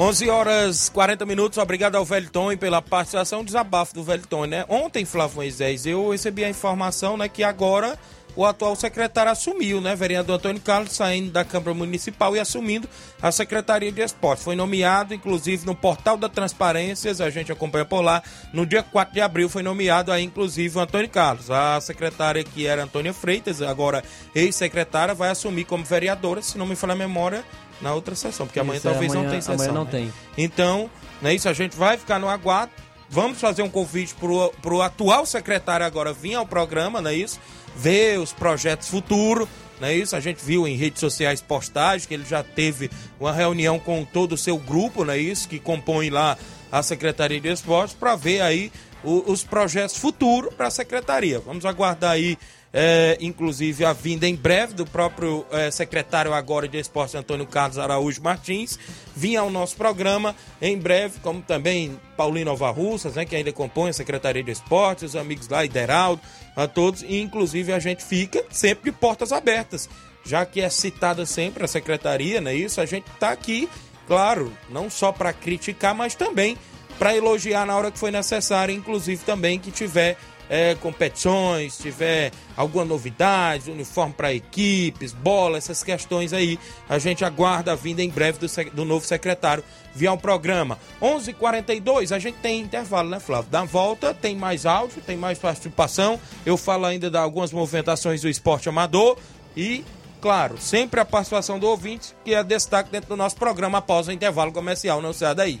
[0.00, 4.64] 11 horas 40 minutos, obrigado ao Velton pela participação, desabafo do Velton, né?
[4.68, 7.98] Ontem, Flávio Moisés, eu recebi a informação, né, que agora
[8.36, 9.96] o atual secretário assumiu, né?
[9.96, 12.88] Vereador Antônio Carlos saindo da Câmara Municipal e assumindo
[13.20, 14.42] a Secretaria de Esporte.
[14.42, 18.22] Foi nomeado, inclusive, no portal da Transparências, a gente acompanha por lá,
[18.52, 21.50] no dia 4 de abril foi nomeado aí, inclusive, o Antônio Carlos.
[21.50, 24.04] A secretária que era Antônia Freitas, agora
[24.34, 27.44] ex-secretária, vai assumir como vereadora, se não me falha a memória,
[27.80, 29.54] na outra sessão, porque amanhã Isso, talvez amanhã, não tenha sessão.
[29.54, 29.90] Amanhã não né?
[29.90, 30.12] tem.
[30.36, 30.90] Então,
[31.22, 32.72] não é isso, a gente vai ficar no aguardo.
[33.10, 37.40] Vamos fazer um convite pro, pro atual secretário agora vir ao programa, não é isso?
[37.78, 39.48] Ver os projetos futuros,
[39.80, 40.16] não é isso?
[40.16, 44.32] A gente viu em redes sociais postagens que ele já teve uma reunião com todo
[44.32, 45.48] o seu grupo, não é isso?
[45.48, 46.36] Que compõe lá
[46.72, 48.72] a Secretaria de Esportes para ver aí
[49.04, 51.38] o- os projetos futuros para a Secretaria.
[51.38, 52.36] Vamos aguardar aí
[52.72, 57.78] é, inclusive a vinda em breve do próprio é, secretário agora de Esporte Antônio Carlos
[57.78, 58.78] Araújo Martins,
[59.16, 63.90] vinha ao nosso programa em breve, como também Paulinho Nova Russas, né, que ainda compõe
[63.90, 66.20] a Secretaria de Esportes, os amigos lá, Ideraldo,
[66.54, 69.88] a todos, e inclusive a gente fica sempre de portas abertas,
[70.24, 72.80] já que é citada sempre a secretaria, não é isso?
[72.80, 73.68] A gente está aqui,
[74.06, 76.56] claro, não só para criticar, mas também
[76.98, 80.18] para elogiar na hora que foi necessário, inclusive também que tiver
[80.48, 87.72] é, competições, tiver alguma novidade, uniforme para equipes, bola, essas questões aí, a gente aguarda
[87.72, 89.62] a vinda em breve do, do novo secretário
[89.94, 90.78] via um programa.
[91.02, 93.50] 11:42 h 42 a gente tem intervalo, né, Flávio?
[93.50, 96.20] Da volta tem mais áudio, tem mais participação.
[96.46, 99.16] Eu falo ainda de algumas movimentações do esporte amador
[99.56, 99.84] e
[100.20, 104.12] Claro, sempre a participação do ouvinte, que é destaque dentro do nosso programa após o
[104.12, 105.00] intervalo comercial.
[105.00, 105.60] Não saia daí.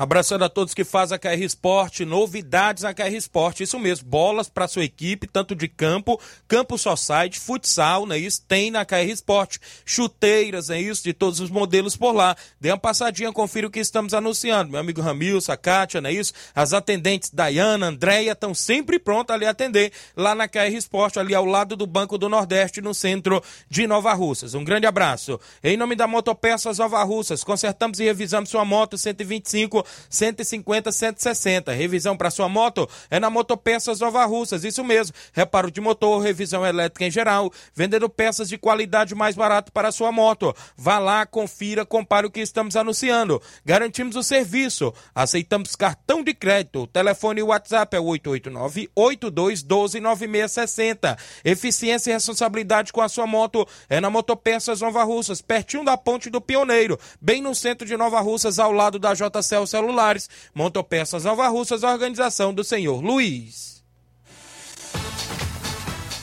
[0.00, 4.48] Abraçando a todos que fazem a KR Esporte, novidades na KR Esporte, isso mesmo, bolas
[4.48, 8.42] para sua equipe, tanto de campo, campo society, futsal, não é isso?
[8.48, 11.04] Tem na KR Esporte, chuteiras, é isso?
[11.04, 12.34] De todos os modelos por lá.
[12.58, 14.70] Dê uma passadinha, confira o que estamos anunciando.
[14.70, 16.32] Meu amigo Ramilson, a Kátia, não é isso?
[16.54, 21.34] As atendentes Dayana, Andréia, estão sempre prontas ali a atender, lá na KR Esporte, ali
[21.34, 24.54] ao lado do Banco do Nordeste, no centro de Nova Russas.
[24.54, 25.38] Um grande abraço.
[25.62, 31.72] Em nome da Motopeças Nova Russas, consertamos e revisamos sua moto 125 150, 160.
[31.72, 35.14] Revisão para sua moto é na Motopeças Nova Russas, isso mesmo.
[35.32, 40.12] Reparo de motor, revisão elétrica em geral, vendendo peças de qualidade mais barato para sua
[40.12, 40.54] moto.
[40.76, 43.40] Vá lá, confira, compare o que estamos anunciando.
[43.64, 44.92] Garantimos o serviço.
[45.14, 46.82] Aceitamos cartão de crédito.
[46.82, 51.16] O telefone e WhatsApp é 889 8212 9660.
[51.44, 56.30] Eficiência e responsabilidade com a sua moto é na Motopeças Nova Russas, pertinho da Ponte
[56.30, 60.28] do Pioneiro, bem no centro de Nova Russas, ao lado da JCL celulares.
[60.54, 63.82] Montopeças Nova Russas, organização do senhor Luiz.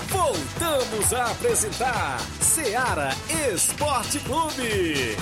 [0.10, 3.10] Voltamos a apresentar Seara
[3.54, 5.18] Esporte Clube.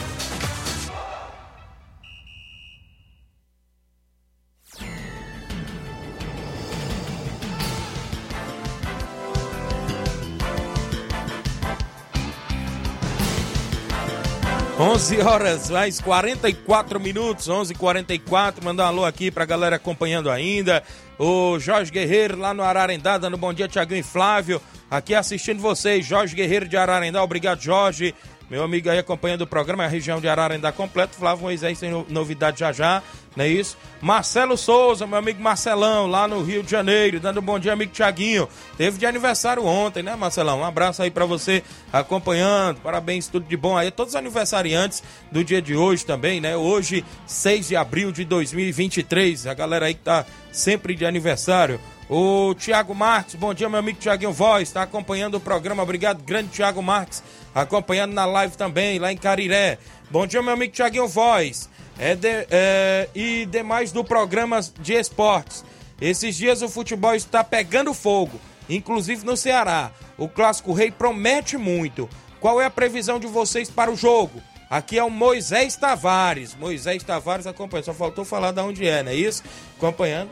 [14.77, 18.61] 11 horas, mais 44 minutos, 11:44.
[18.61, 20.83] Mandar um alô aqui pra galera acompanhando ainda.
[21.17, 24.61] O Jorge Guerreiro lá no Ararendá, dando bom dia, Tiaguinho e Flávio.
[24.91, 27.23] Aqui assistindo vocês, Jorge Guerreiro de Ararendá.
[27.23, 28.13] Obrigado, Jorge.
[28.49, 31.15] Meu amigo aí acompanhando o programa, a região de Ararendá completo.
[31.15, 33.01] Flávio Moisés tem novidade já já,
[33.35, 33.75] não é isso?
[33.99, 37.91] Marcelo Souza, meu amigo Marcelão, lá no Rio de Janeiro, dando um bom dia, amigo
[37.91, 38.47] Tiaguinho.
[38.77, 40.59] Teve de aniversário ontem, né, Marcelão?
[40.59, 42.81] Um abraço aí para você acompanhando.
[42.81, 43.89] Parabéns, tudo de bom aí.
[43.89, 46.55] Todos os aniversariantes do dia de hoje também, né?
[46.55, 49.47] Hoje, 6 de abril de 2023.
[49.47, 51.79] A galera aí que tá sempre de aniversário.
[52.07, 55.81] O Tiago Marques, bom dia, meu amigo Tiaguinho Voz, está acompanhando o programa.
[55.81, 59.79] Obrigado, grande Tiago Marques, acompanhando na live também, lá em Cariré.
[60.11, 65.65] Bom dia, meu amigo Tiaguinho Voz é de, é, e demais do programa de esportes.
[65.99, 68.39] Esses dias o futebol está pegando fogo,
[68.69, 69.91] inclusive no Ceará.
[70.15, 72.07] O Clássico Rei promete muito.
[72.39, 74.43] Qual é a previsão de vocês para o jogo?
[74.69, 76.55] Aqui é o Moisés Tavares.
[76.55, 77.83] Moisés Tavares acompanha.
[77.83, 79.43] Só faltou falar de onde é, não é isso?
[79.77, 80.29] Acompanhando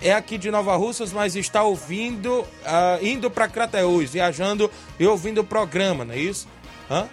[0.00, 2.46] é aqui de Nova Russas, mas está ouvindo, uh,
[3.04, 6.46] indo para Crateús, viajando e ouvindo o programa, não é isso?
[6.90, 7.08] Hã?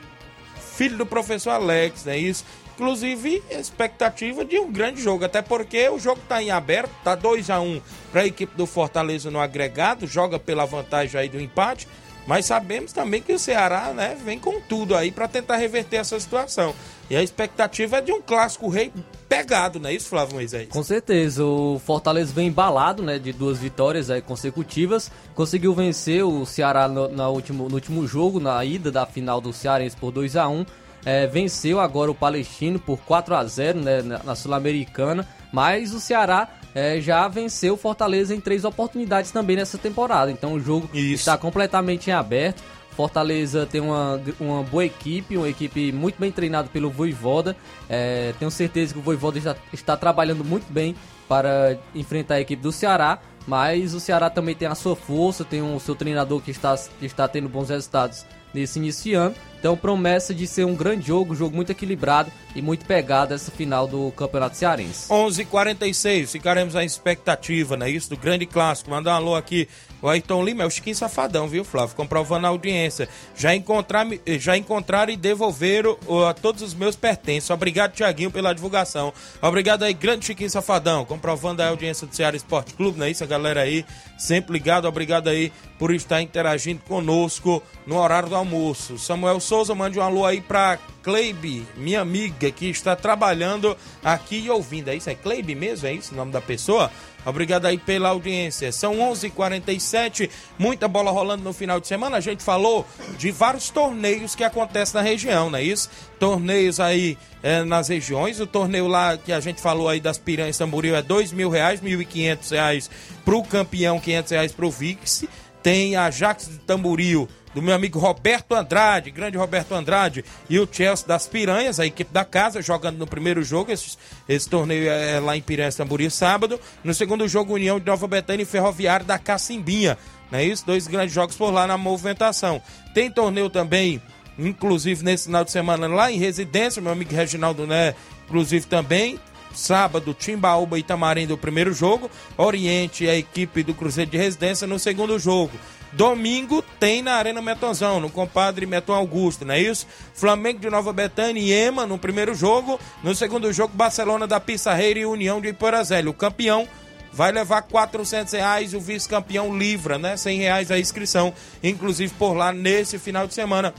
[0.75, 2.43] Filho do professor Alex, não é isso?
[2.75, 7.49] Inclusive, expectativa de um grande jogo, até porque o jogo está em aberto, tá 2
[7.49, 11.39] a 1 um para a equipe do Fortaleza no agregado, joga pela vantagem aí do
[11.39, 11.87] empate,
[12.27, 16.19] mas sabemos também que o Ceará, né, vem com tudo aí para tentar reverter essa
[16.19, 16.73] situação.
[17.09, 18.91] E a expectativa é de um clássico rei
[19.27, 20.69] pegado, não é isso, Flávio Moisés?
[20.69, 21.43] Com certeza.
[21.43, 25.11] O Fortaleza vem embalado, né, de duas vitórias aí consecutivas.
[25.35, 29.51] Conseguiu vencer o Ceará no, na último, no último jogo, na ida da final do
[29.51, 30.65] Cearense por 2 a 1
[31.05, 35.99] é, venceu agora o Palestino por 4 a 0 né, na, na Sul-Americana, mas o
[35.99, 40.31] Ceará é, já venceu o Fortaleza em três oportunidades também nessa temporada.
[40.31, 41.15] Então o jogo Isso.
[41.15, 42.63] está completamente em aberto.
[42.91, 47.55] Fortaleza tem uma, uma boa equipe, uma equipe muito bem treinada pelo Voivoda.
[47.89, 50.95] É, tenho certeza que o Voivoda está, está trabalhando muito bem
[51.27, 53.19] para enfrentar a equipe do Ceará.
[53.47, 57.05] Mas o Ceará também tem a sua força, tem o seu treinador que está, que
[57.05, 59.35] está tendo bons resultados nesse início de ano.
[59.59, 63.87] Então promessa de ser um grande jogo, jogo muito equilibrado e muito pegado essa final
[63.87, 65.07] do Campeonato Cearense.
[65.07, 67.89] 11:46 ficaremos à expectativa, né?
[67.89, 68.89] Isso, do grande clássico.
[68.89, 69.67] Mandar um alô aqui.
[70.01, 71.95] O Ayrton Lima é o Chiquinho Safadão, viu, Flávio?
[71.95, 73.07] Comprovando a audiência.
[73.35, 74.07] Já, encontrar,
[74.39, 77.49] já encontraram e devolveram uh, todos os meus pertences.
[77.49, 79.13] Obrigado, Tiaguinho, pela divulgação.
[79.41, 81.05] Obrigado aí, grande Chiquinho Safadão.
[81.05, 83.23] Comprovando a audiência do Ceará Esporte Clube, não é isso?
[83.23, 83.85] A galera aí,
[84.17, 84.87] sempre ligado.
[84.87, 88.97] Obrigado aí por estar interagindo conosco no horário do almoço.
[88.97, 94.49] Samuel Souza, mande um alô aí pra Cleibe, minha amiga, que está trabalhando aqui e
[94.49, 94.89] ouvindo.
[94.89, 95.09] É isso?
[95.09, 95.87] É Cleibe mesmo?
[95.87, 96.91] É isso o nome da pessoa?
[97.25, 98.71] Obrigado aí pela audiência.
[98.71, 102.17] São 11:47, h 47 muita bola rolando no final de semana.
[102.17, 102.85] A gente falou
[103.17, 105.89] de vários torneios que acontecem na região, não é isso?
[106.19, 108.39] Torneios aí é, nas regiões.
[108.39, 111.81] O torneio lá que a gente falou aí das Piranhas Tamboril é dois mil reais,
[111.81, 112.89] mil e quinhentos reais
[113.23, 115.25] pro campeão, quinhentos reais pro Vix.
[115.61, 120.67] Tem a Jax de Tamboril do meu amigo Roberto Andrade, grande Roberto Andrade, e o
[120.71, 123.71] Chelsea das Piranhas, a equipe da casa, jogando no primeiro jogo.
[123.71, 123.97] Esse,
[124.27, 126.59] esse torneio é lá em Piranhas Tambori, sábado.
[126.83, 129.97] No segundo jogo, União de Nova Betânia e Ferroviário da Cacimbinha.
[130.31, 130.65] Não é isso?
[130.65, 132.61] Dois grandes jogos por lá na movimentação.
[132.93, 134.01] Tem torneio também,
[134.39, 137.93] inclusive nesse final de semana, lá em residência, meu amigo Reginaldo, né?
[138.25, 139.19] Inclusive também.
[139.53, 142.09] Sábado, Timbaúba e Itamarim do primeiro jogo.
[142.37, 145.51] Oriente, a equipe do Cruzeiro de Residência no segundo jogo.
[145.93, 149.85] Domingo tem na Arena Metonzão, no compadre Meton Augusto, não é isso?
[150.13, 152.79] Flamengo de Nova Betânia e Ema no primeiro jogo.
[153.03, 156.11] No segundo jogo, Barcelona da Pissarreira e União de Iporazélio.
[156.11, 156.67] O campeão
[157.11, 160.15] vai levar 400 reais, o vice-campeão livra, né?
[160.15, 163.73] 100 reais a inscrição, inclusive por lá nesse final de semana.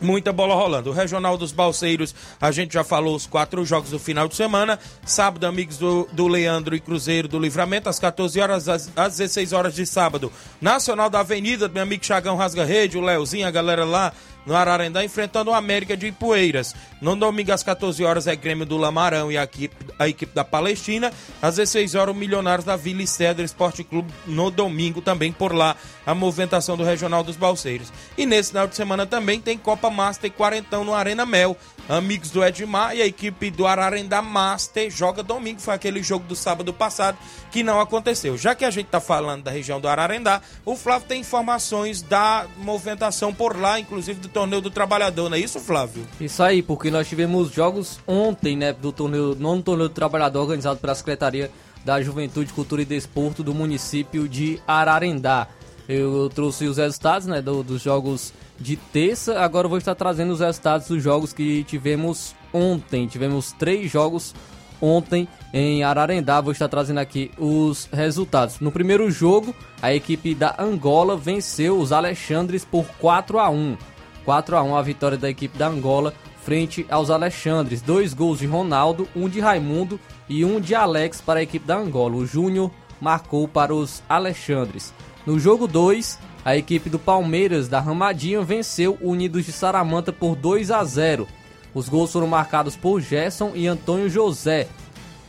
[0.00, 0.90] Muita bola rolando.
[0.90, 4.78] O Regional dos Balseiros, a gente já falou os quatro jogos do final de semana.
[5.04, 9.52] Sábado, amigos do, do Leandro e Cruzeiro do Livramento, às 14 horas, às, às 16
[9.52, 10.32] horas de sábado.
[10.60, 14.12] Nacional da Avenida, meu amigo Chagão Rasga Rede, o Leozinho, a galera lá
[14.50, 16.74] no Ararendá, enfrentando o América de Ipueiras.
[17.00, 20.42] No domingo, às 14 horas, é Grêmio do Lamarão e a equipe, a equipe da
[20.42, 21.12] Palestina.
[21.40, 24.12] Às 16 horas, o Milionários da Vila e Cedro Esporte Clube.
[24.26, 27.92] No domingo, também por lá, a movimentação do Regional dos Balseiros.
[28.18, 31.56] E nesse final de semana também tem Copa Master e Quarentão no Arena Mel.
[31.88, 35.60] Amigos do Edmar e a equipe do Ararendá Master joga domingo.
[35.60, 37.16] Foi aquele jogo do sábado passado
[37.50, 38.36] que não aconteceu.
[38.36, 42.46] Já que a gente está falando da região do Ararendá, o Flávio tem informações da
[42.58, 46.02] movimentação por lá, inclusive do torneio do trabalhador, não é isso, Flávio?
[46.18, 50.80] Isso aí, porque nós tivemos jogos ontem, né, do torneio, nono torneio do trabalhador organizado
[50.80, 51.50] pela Secretaria
[51.84, 55.46] da Juventude, Cultura e Desporto do município de Ararendá.
[55.86, 60.32] Eu trouxe os resultados, né, do, dos jogos de terça, agora eu vou estar trazendo
[60.32, 63.06] os resultados dos jogos que tivemos ontem.
[63.06, 64.34] Tivemos três jogos
[64.80, 66.40] ontem em Ararendá.
[66.40, 68.58] Vou estar trazendo aqui os resultados.
[68.60, 73.76] No primeiro jogo, a equipe da Angola venceu os Alexandres por 4 a 1.
[74.24, 77.82] 4 a 1 a vitória da equipe da Angola frente aos Alexandres.
[77.82, 81.76] Dois gols de Ronaldo, um de Raimundo e um de Alex para a equipe da
[81.76, 82.16] Angola.
[82.16, 84.92] O Júnior marcou para os Alexandres.
[85.26, 90.70] No jogo 2, a equipe do Palmeiras da Ramadinha venceu Unidos de Saramanta por 2
[90.70, 91.26] a 0.
[91.74, 94.66] Os gols foram marcados por Gerson e Antônio José.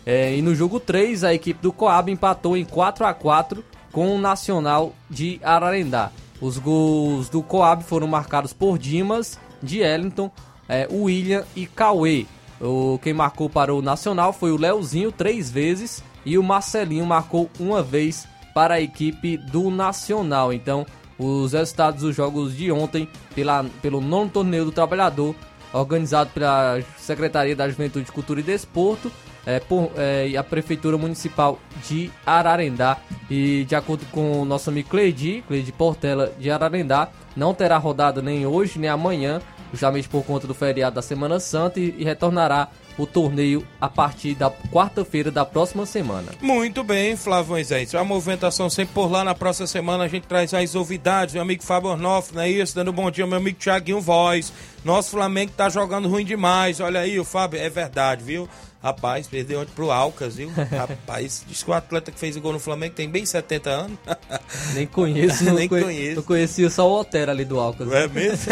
[0.05, 4.15] É, e no jogo 3, a equipe do Coab empatou em 4 a 4 com
[4.15, 6.11] o Nacional de Ararendá.
[6.41, 10.31] Os gols do Coab foram marcados por Dimas, de Ellington,
[10.67, 12.25] é, William e Cauê.
[12.59, 17.49] O, quem marcou para o Nacional foi o Leozinho três vezes e o Marcelinho marcou
[17.59, 20.51] uma vez para a equipe do Nacional.
[20.51, 20.85] Então,
[21.17, 25.35] os resultados dos jogos de ontem pela, pelo nono torneio do trabalhador,
[25.71, 29.11] organizado pela Secretaria da Juventude, Cultura e Desporto,
[29.45, 32.97] é, por, é, a Prefeitura Municipal de Ararendá.
[33.29, 38.21] E de acordo com o nosso amigo Cleidi, Cleidi Portela de Ararendá, não terá rodada
[38.21, 42.67] nem hoje nem amanhã, justamente por conta do feriado da Semana Santa, e, e retornará
[42.97, 46.31] o torneio a partir da quarta-feira da próxima semana.
[46.41, 47.95] Muito bem, Flávio Moisés.
[47.95, 49.23] A movimentação sempre por lá.
[49.23, 51.33] Na próxima semana a gente traz as novidades.
[51.33, 52.75] Meu amigo Fábio Ornoff, não é isso?
[52.75, 54.51] Dando um bom dia, meu amigo Thiaguinho Voz.
[54.83, 56.79] Nosso Flamengo tá jogando ruim demais.
[56.79, 58.47] Olha aí, o Fábio, é verdade, viu?
[58.83, 60.51] Rapaz, perdeu ontem pro Alcas, viu?
[60.75, 63.97] Rapaz, diz que o atleta que fez o gol no Flamengo tem bem 70 anos.
[64.73, 66.19] Nem conheço, Nem conhe- conheço.
[66.19, 67.91] Eu conhecia só o Otero ali do Alcas.
[67.91, 68.51] É mesmo?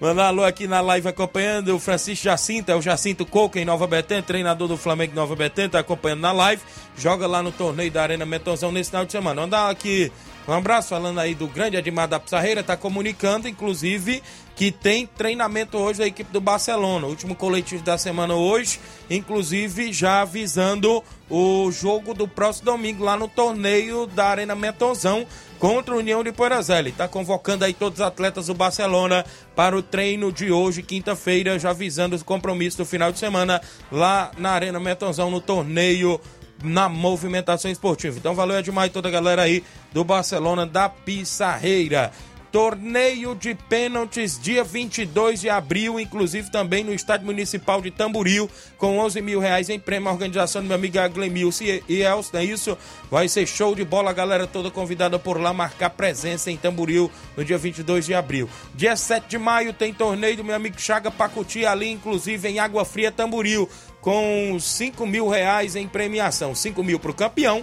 [0.00, 3.86] Mandar alô aqui na live acompanhando o Francisco Jacinto, é o Jacinto Coco em Nova
[3.86, 6.62] Betânia, treinador do Flamengo em Nova Betânia, tá acompanhando na live,
[6.98, 9.40] joga lá no torneio da Arena Metonzão nesse final de semana.
[9.40, 10.12] Mandar aqui
[10.46, 14.22] um abraço falando aí do grande Admar da Pissarreira, tá comunicando, inclusive,
[14.56, 19.92] que tem treinamento hoje da equipe do Barcelona, o último coletivo da semana hoje, inclusive
[19.92, 25.26] já avisando o jogo do próximo domingo lá no torneio da Arena Metonzão
[25.58, 26.88] contra a União de Poeirazeli.
[26.88, 31.70] Está convocando aí todos os atletas do Barcelona para o treino de hoje, quinta-feira, já
[31.70, 33.60] avisando os compromissos do final de semana
[33.92, 36.18] lá na Arena Metonzão no torneio
[36.64, 38.16] na movimentação esportiva.
[38.16, 42.10] Então valeu demais toda a galera aí do Barcelona da Pissarreira.
[42.56, 48.48] Torneio de pênaltis, dia 22 de abril, inclusive também no Estádio Municipal de Tamboril,
[48.78, 50.08] com 11 mil reais em prêmio.
[50.08, 52.78] A organização do meu amigo Glemilson e e não é isso?
[53.10, 57.10] Vai ser show de bola, a galera toda convidada por lá marcar presença em Tamboril
[57.36, 58.48] no dia 22 de abril.
[58.74, 62.86] Dia 7 de maio tem torneio do meu amigo Chaga Pacuti, ali inclusive em Água
[62.86, 63.68] Fria Tamboril,
[64.00, 66.54] com 5 mil reais em premiação.
[66.54, 67.62] 5 mil para o campeão,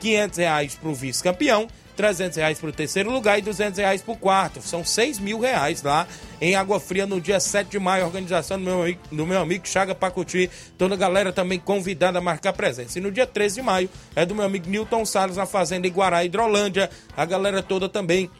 [0.00, 4.12] 500 reais para o vice-campeão, 300 reais para o terceiro lugar e 200 reais para
[4.12, 4.60] o quarto.
[4.62, 6.06] São 6 mil reais lá
[6.40, 8.04] em Água Fria no dia 7 de maio.
[8.04, 10.50] Organização do meu, do meu amigo Chaga Pacuti.
[10.76, 12.98] Toda a galera também convidada a marcar presença.
[12.98, 16.24] E no dia 13 de maio é do meu amigo Newton Salles na Fazenda Iguará,
[16.24, 16.90] Hidrolândia.
[17.16, 18.30] A galera toda também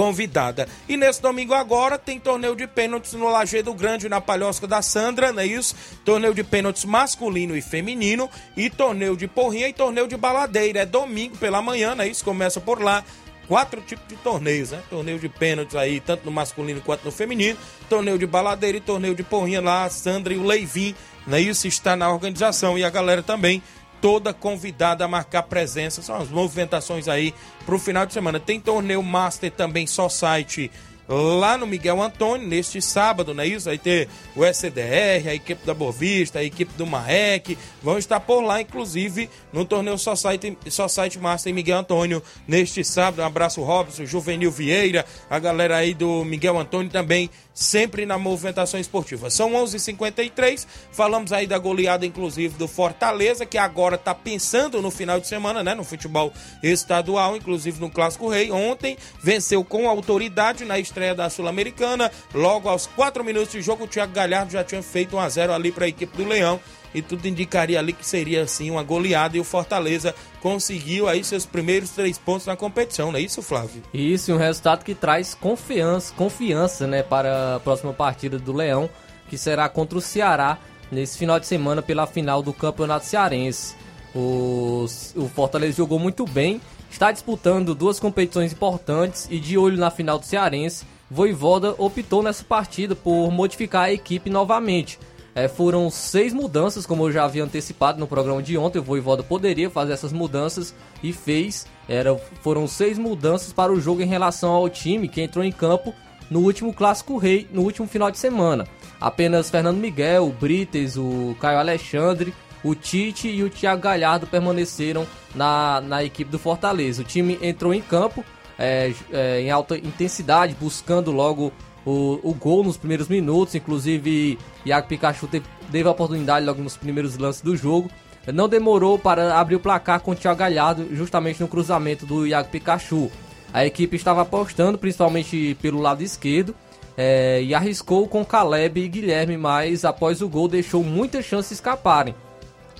[0.00, 0.66] convidada.
[0.88, 5.30] E nesse domingo agora tem torneio de pênaltis no Lajeado Grande, na Palhosca da Sandra,
[5.30, 5.74] não é isso?
[6.06, 8.26] Torneio de pênaltis masculino e feminino,
[8.56, 10.80] e torneio de porrinha e torneio de baladeira.
[10.80, 12.24] É domingo pela manhã, não é isso?
[12.24, 13.04] Começa por lá.
[13.46, 14.80] Quatro tipos de torneios, né?
[14.88, 17.58] Torneio de pênaltis aí, tanto no masculino quanto no feminino.
[17.86, 20.94] Torneio de baladeira e torneio de porrinha lá, a Sandra e o Leivin,
[21.26, 21.66] não é isso?
[21.66, 22.78] Está na organização.
[22.78, 23.62] E a galera também
[24.00, 26.02] toda convidada a marcar presença.
[26.02, 27.34] São as movimentações aí
[27.66, 28.40] pro final de semana.
[28.40, 30.70] Tem torneio Master também, só site
[31.10, 33.66] lá no Miguel Antônio, neste sábado, não é isso?
[33.66, 38.40] Vai ter o SDR, a equipe da Bovista, a equipe do Marrec, vão estar por
[38.40, 43.22] lá, inclusive, no torneio Society, Society Master em Miguel Antônio, neste sábado.
[43.22, 48.78] Um abraço, Robson, Juvenil Vieira, a galera aí do Miguel Antônio também, sempre na movimentação
[48.78, 49.30] esportiva.
[49.30, 54.80] São 11:53 h 53 falamos aí da goleada, inclusive, do Fortaleza, que agora está pensando
[54.80, 56.32] no final de semana, né, no futebol
[56.62, 58.50] estadual, inclusive no Clássico Rei.
[58.50, 62.10] Ontem venceu com autoridade na estreia da Sul-Americana.
[62.34, 65.52] Logo aos 4 minutos de jogo, o Thiago Galhardo já tinha feito 1 a 0
[65.52, 66.60] ali para a equipe do Leão.
[66.94, 71.46] E tudo indicaria ali que seria assim uma goleada e o Fortaleza conseguiu aí seus
[71.46, 73.82] primeiros três pontos na competição, não é isso, Flávio?
[73.94, 78.90] Isso, um resultado que traz confiança, confiança, né, para a próxima partida do Leão,
[79.28, 80.58] que será contra o Ceará
[80.90, 83.76] nesse final de semana pela final do Campeonato Cearense.
[84.14, 86.60] O, o Fortaleza jogou muito bem,
[86.90, 92.44] está disputando duas competições importantes e de olho na final do Cearense, Voivoda optou nessa
[92.44, 94.98] partida por modificar a equipe novamente.
[95.34, 98.78] É, foram seis mudanças, como eu já havia antecipado no programa de ontem.
[98.78, 101.66] O Voivoda poderia fazer essas mudanças e fez.
[101.88, 105.94] Era, foram seis mudanças para o jogo em relação ao time que entrou em campo
[106.30, 108.66] no último Clássico Rei, no último final de semana.
[109.00, 115.06] Apenas Fernando Miguel, o Brites, o Caio Alexandre, o Tite e o Thiago Galhardo permaneceram
[115.34, 117.02] na, na equipe do Fortaleza.
[117.02, 118.24] O time entrou em campo
[118.58, 121.52] é, é, em alta intensidade, buscando logo
[121.84, 123.54] o, o gol nos primeiros minutos.
[123.54, 127.90] Inclusive, Iago Pikachu teve, a oportunidade logo nos primeiros lances do jogo.
[128.32, 132.50] Não demorou para abrir o placar com o Thiago Galhardo, justamente no cruzamento do Iago
[132.50, 133.10] Pikachu.
[133.52, 136.54] A equipe estava apostando, principalmente pelo lado esquerdo,
[136.96, 142.14] é, e arriscou com Caleb e Guilherme, mas após o gol deixou muitas chances escaparem.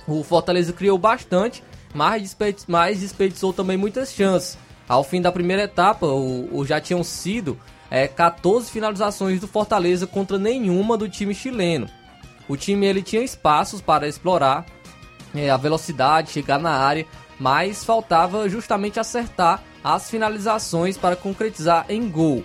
[0.07, 4.57] O Fortaleza criou bastante, mas, desperdiçou, mas desperdiçou também muitas chances.
[4.87, 7.57] Ao fim da primeira etapa, o, o já tinham sido
[7.89, 11.87] é, 14 finalizações do Fortaleza contra nenhuma do time chileno.
[12.47, 14.65] O time ele tinha espaços para explorar
[15.33, 17.05] é, a velocidade, chegar na área,
[17.39, 22.43] mas faltava justamente acertar as finalizações para concretizar em gol.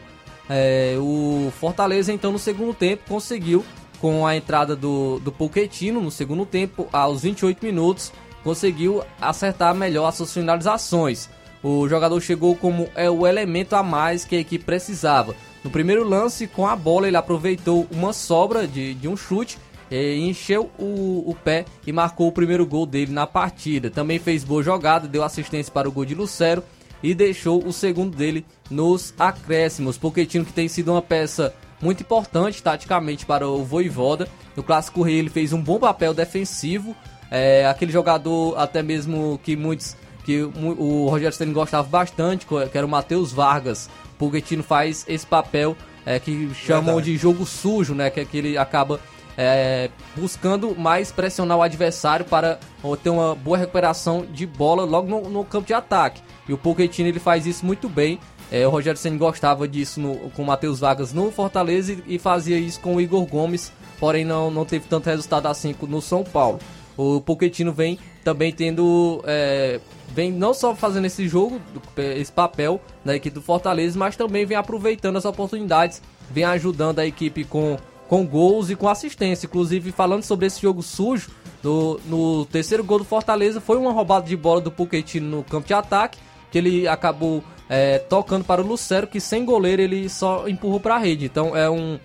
[0.49, 3.65] É, o Fortaleza então no segundo tempo conseguiu
[4.01, 10.07] com a entrada do, do Pochettino no segundo tempo, aos 28 minutos, conseguiu acertar melhor
[10.07, 11.29] as suas finalizações.
[11.63, 15.35] O jogador chegou como é o elemento a mais que a equipe precisava.
[15.65, 19.59] No primeiro lance, com a bola, ele aproveitou uma sobra de, de um chute,
[19.91, 23.91] encheu o, o pé e marcou o primeiro gol dele na partida.
[23.91, 26.63] Também fez boa jogada, deu assistência para o gol de Lucero
[27.03, 29.99] e deixou o segundo dele nos acréscimos.
[29.99, 31.53] Pochettino que tem sido uma peça
[31.87, 34.29] muito importante taticamente para o Voivoda.
[34.57, 36.97] No Clássico Rei ele fez um bom papel defensivo,
[37.31, 42.85] é, aquele jogador até mesmo que muitos que o Rogério Ceni gostava bastante, que era
[42.85, 43.89] o Matheus Vargas.
[44.15, 47.13] O Pochettino faz esse papel é, que chamam Verdade.
[47.13, 48.11] de jogo sujo, né?
[48.11, 48.99] Que, é que ele acaba
[49.39, 52.59] é, buscando mais pressionar o adversário para
[53.05, 56.21] ter uma boa recuperação de bola logo no, no campo de ataque.
[56.49, 58.19] E o Pochettino ele faz isso muito bem.
[58.51, 62.19] É, o Rogério Ceni gostava disso no, com o Matheus Vargas no Fortaleza e, e,
[62.19, 66.23] fazia isso com o Igor Gomes, porém não, não teve tanto resultado assim no São
[66.23, 66.61] Paulo.
[66.97, 69.81] O Pochettino vem também tendo é,
[70.15, 71.61] vem não só fazendo esse jogo,
[71.97, 77.07] esse papel na equipe do Fortaleza, mas também vem aproveitando as oportunidades, vem ajudando a
[77.07, 77.77] equipe com,
[78.09, 79.47] com gols e com assistência.
[79.47, 81.31] Inclusive, falando sobre esse jogo sujo,
[81.63, 85.67] no, no terceiro gol do Fortaleza foi uma roubada de bola do Pochettino no campo
[85.67, 86.19] de ataque,
[86.51, 90.97] que ele acabou é, tocando para o Lucero, que sem goleiro ele só empurrou para
[90.97, 91.25] a rede.
[91.25, 91.99] Então é um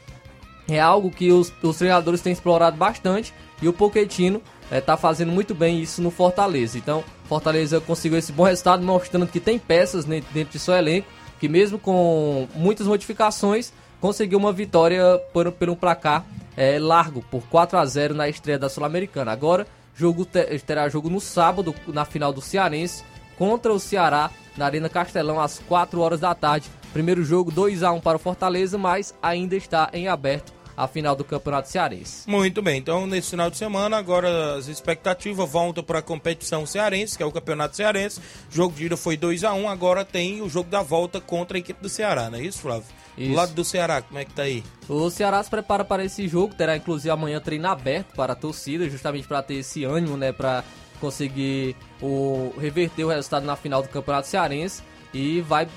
[0.69, 4.41] é algo que os, os treinadores têm explorado bastante e o Pochettino
[4.71, 6.77] está é, fazendo muito bem isso no Fortaleza.
[6.77, 11.07] Então, Fortaleza conseguiu esse bom resultado, mostrando que tem peças dentro de seu elenco,
[11.39, 17.43] que mesmo com muitas modificações, conseguiu uma vitória por, por um placar é, largo, por
[17.43, 19.31] 4 a 0 na estreia da Sul-Americana.
[19.31, 23.03] Agora, jogo terá jogo no sábado, na final do Cearense,
[23.37, 26.69] contra o Ceará, na Arena Castelão, às 4 horas da tarde.
[26.93, 31.15] Primeiro jogo 2 a 1 para o Fortaleza, mas ainda está em aberto a final
[31.15, 32.29] do Campeonato Cearense.
[32.29, 37.15] Muito bem, então nesse final de semana, agora as expectativas voltam para a competição cearense,
[37.15, 38.19] que é o Campeonato Cearense.
[38.19, 41.57] O jogo de ida foi 2 a 1 agora tem o jogo da volta contra
[41.57, 42.85] a equipe do Ceará, não é isso, Flávio?
[43.17, 43.29] Isso.
[43.29, 44.63] Do lado do Ceará, como é que tá aí?
[44.87, 48.89] O Ceará se prepara para esse jogo, terá inclusive amanhã treino aberto para a torcida,
[48.89, 50.63] justamente para ter esse ânimo, né, para
[51.01, 54.83] conseguir o reverter o resultado na final do Campeonato Cearense
[55.13, 55.67] e vai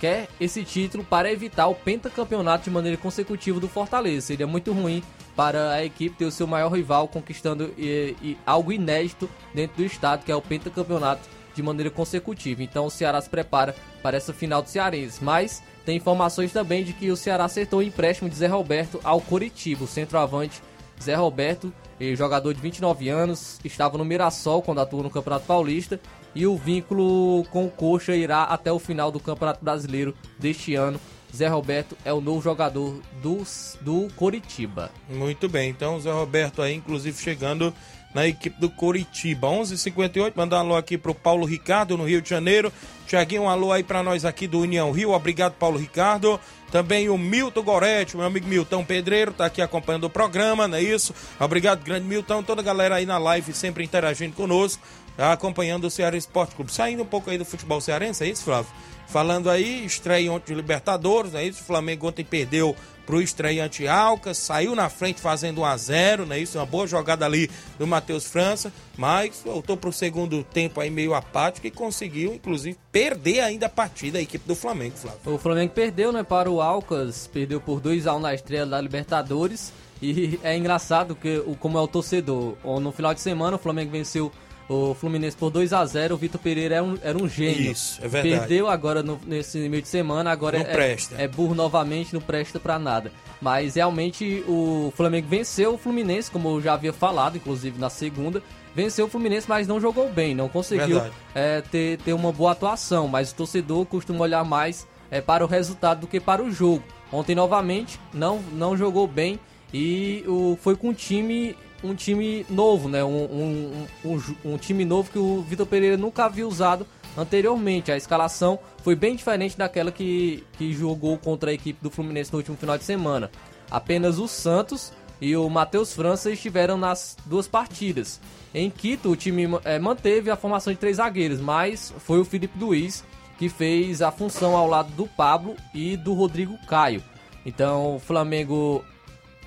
[0.00, 4.28] quer esse título para evitar o pentacampeonato de maneira consecutiva do Fortaleza.
[4.28, 5.02] Seria muito ruim
[5.34, 9.84] para a equipe ter o seu maior rival conquistando e, e, algo inédito dentro do
[9.84, 12.62] estado, que é o pentacampeonato de maneira consecutiva.
[12.62, 15.22] Então o Ceará se prepara para essa final do Cearense.
[15.22, 19.20] Mas tem informações também de que o Ceará acertou o empréstimo de Zé Roberto ao
[19.20, 20.62] Coritiba, o centroavante
[21.02, 21.72] Zé Roberto,
[22.14, 25.98] jogador de 29 anos, estava no Mirassol quando atuou no Campeonato Paulista
[26.34, 31.00] e o vínculo com o Coxa irá até o final do Campeonato Brasileiro deste ano.
[31.34, 33.42] Zé Roberto é o novo jogador do,
[33.80, 34.90] do Coritiba.
[35.08, 37.72] Muito bem, então Zé Roberto aí, inclusive, chegando
[38.14, 39.48] na equipe do Coritiba.
[39.48, 42.72] 11:58 mandar um alô aqui pro Paulo Ricardo no Rio de Janeiro.
[43.06, 45.10] Tiaguinho, um alô aí para nós aqui do União Rio.
[45.10, 46.38] Obrigado, Paulo Ricardo.
[46.70, 50.82] Também o Milton Goretti, meu amigo Milton Pedreiro, tá aqui acompanhando o programa, não é
[50.82, 51.12] isso?
[51.40, 52.44] Obrigado, grande Milton.
[52.44, 54.80] Toda a galera aí na live sempre interagindo conosco,
[55.16, 56.72] tá acompanhando o Ceará Esporte Clube.
[56.72, 58.70] Saindo um pouco aí do futebol cearense, é isso, Flávio?
[59.08, 61.62] Falando aí, estreia ontem de Libertadores, é isso?
[61.62, 62.76] O Flamengo ontem perdeu
[63.10, 66.38] pro estreante Alcas, saiu na frente fazendo 1 a 0 né?
[66.38, 71.12] Isso, uma boa jogada ali do Matheus França, mas voltou pro segundo tempo aí meio
[71.12, 75.34] apático e conseguiu, inclusive, perder ainda a partida a equipe do Flamengo, Flávio.
[75.34, 78.80] O Flamengo perdeu, né, para o Alcas, perdeu por 2 a 1 na estreia da
[78.80, 79.72] Libertadores.
[80.00, 84.30] E é engraçado que como é o torcedor, no final de semana o Flamengo venceu
[84.70, 87.72] o Fluminense por 2 a 0 o Vitor Pereira era um, era um gênio.
[87.72, 88.38] Isso, é verdade.
[88.38, 91.16] Perdeu agora no, nesse meio de semana, agora não é, presta.
[91.18, 93.10] é burro novamente, não presta para nada.
[93.42, 98.40] Mas realmente o Flamengo venceu o Fluminense, como eu já havia falado, inclusive na segunda.
[98.72, 101.02] Venceu o Fluminense, mas não jogou bem, não conseguiu
[101.34, 103.08] é, ter, ter uma boa atuação.
[103.08, 106.84] Mas o torcedor costuma olhar mais é, para o resultado do que para o jogo.
[107.10, 109.40] Ontem, novamente, não, não jogou bem
[109.74, 113.02] e o, foi com um time um time novo, né?
[113.02, 114.22] Um, um, um,
[114.52, 117.90] um time novo que o Vitor Pereira nunca havia usado anteriormente.
[117.90, 122.38] A escalação foi bem diferente daquela que, que jogou contra a equipe do Fluminense no
[122.38, 123.30] último final de semana.
[123.70, 128.20] Apenas o Santos e o Matheus França estiveram nas duas partidas.
[128.54, 132.58] Em Quito, o time é, manteve a formação de três zagueiros, mas foi o Felipe
[132.58, 133.04] Luiz
[133.38, 137.02] que fez a função ao lado do Pablo e do Rodrigo Caio.
[137.46, 138.84] Então o Flamengo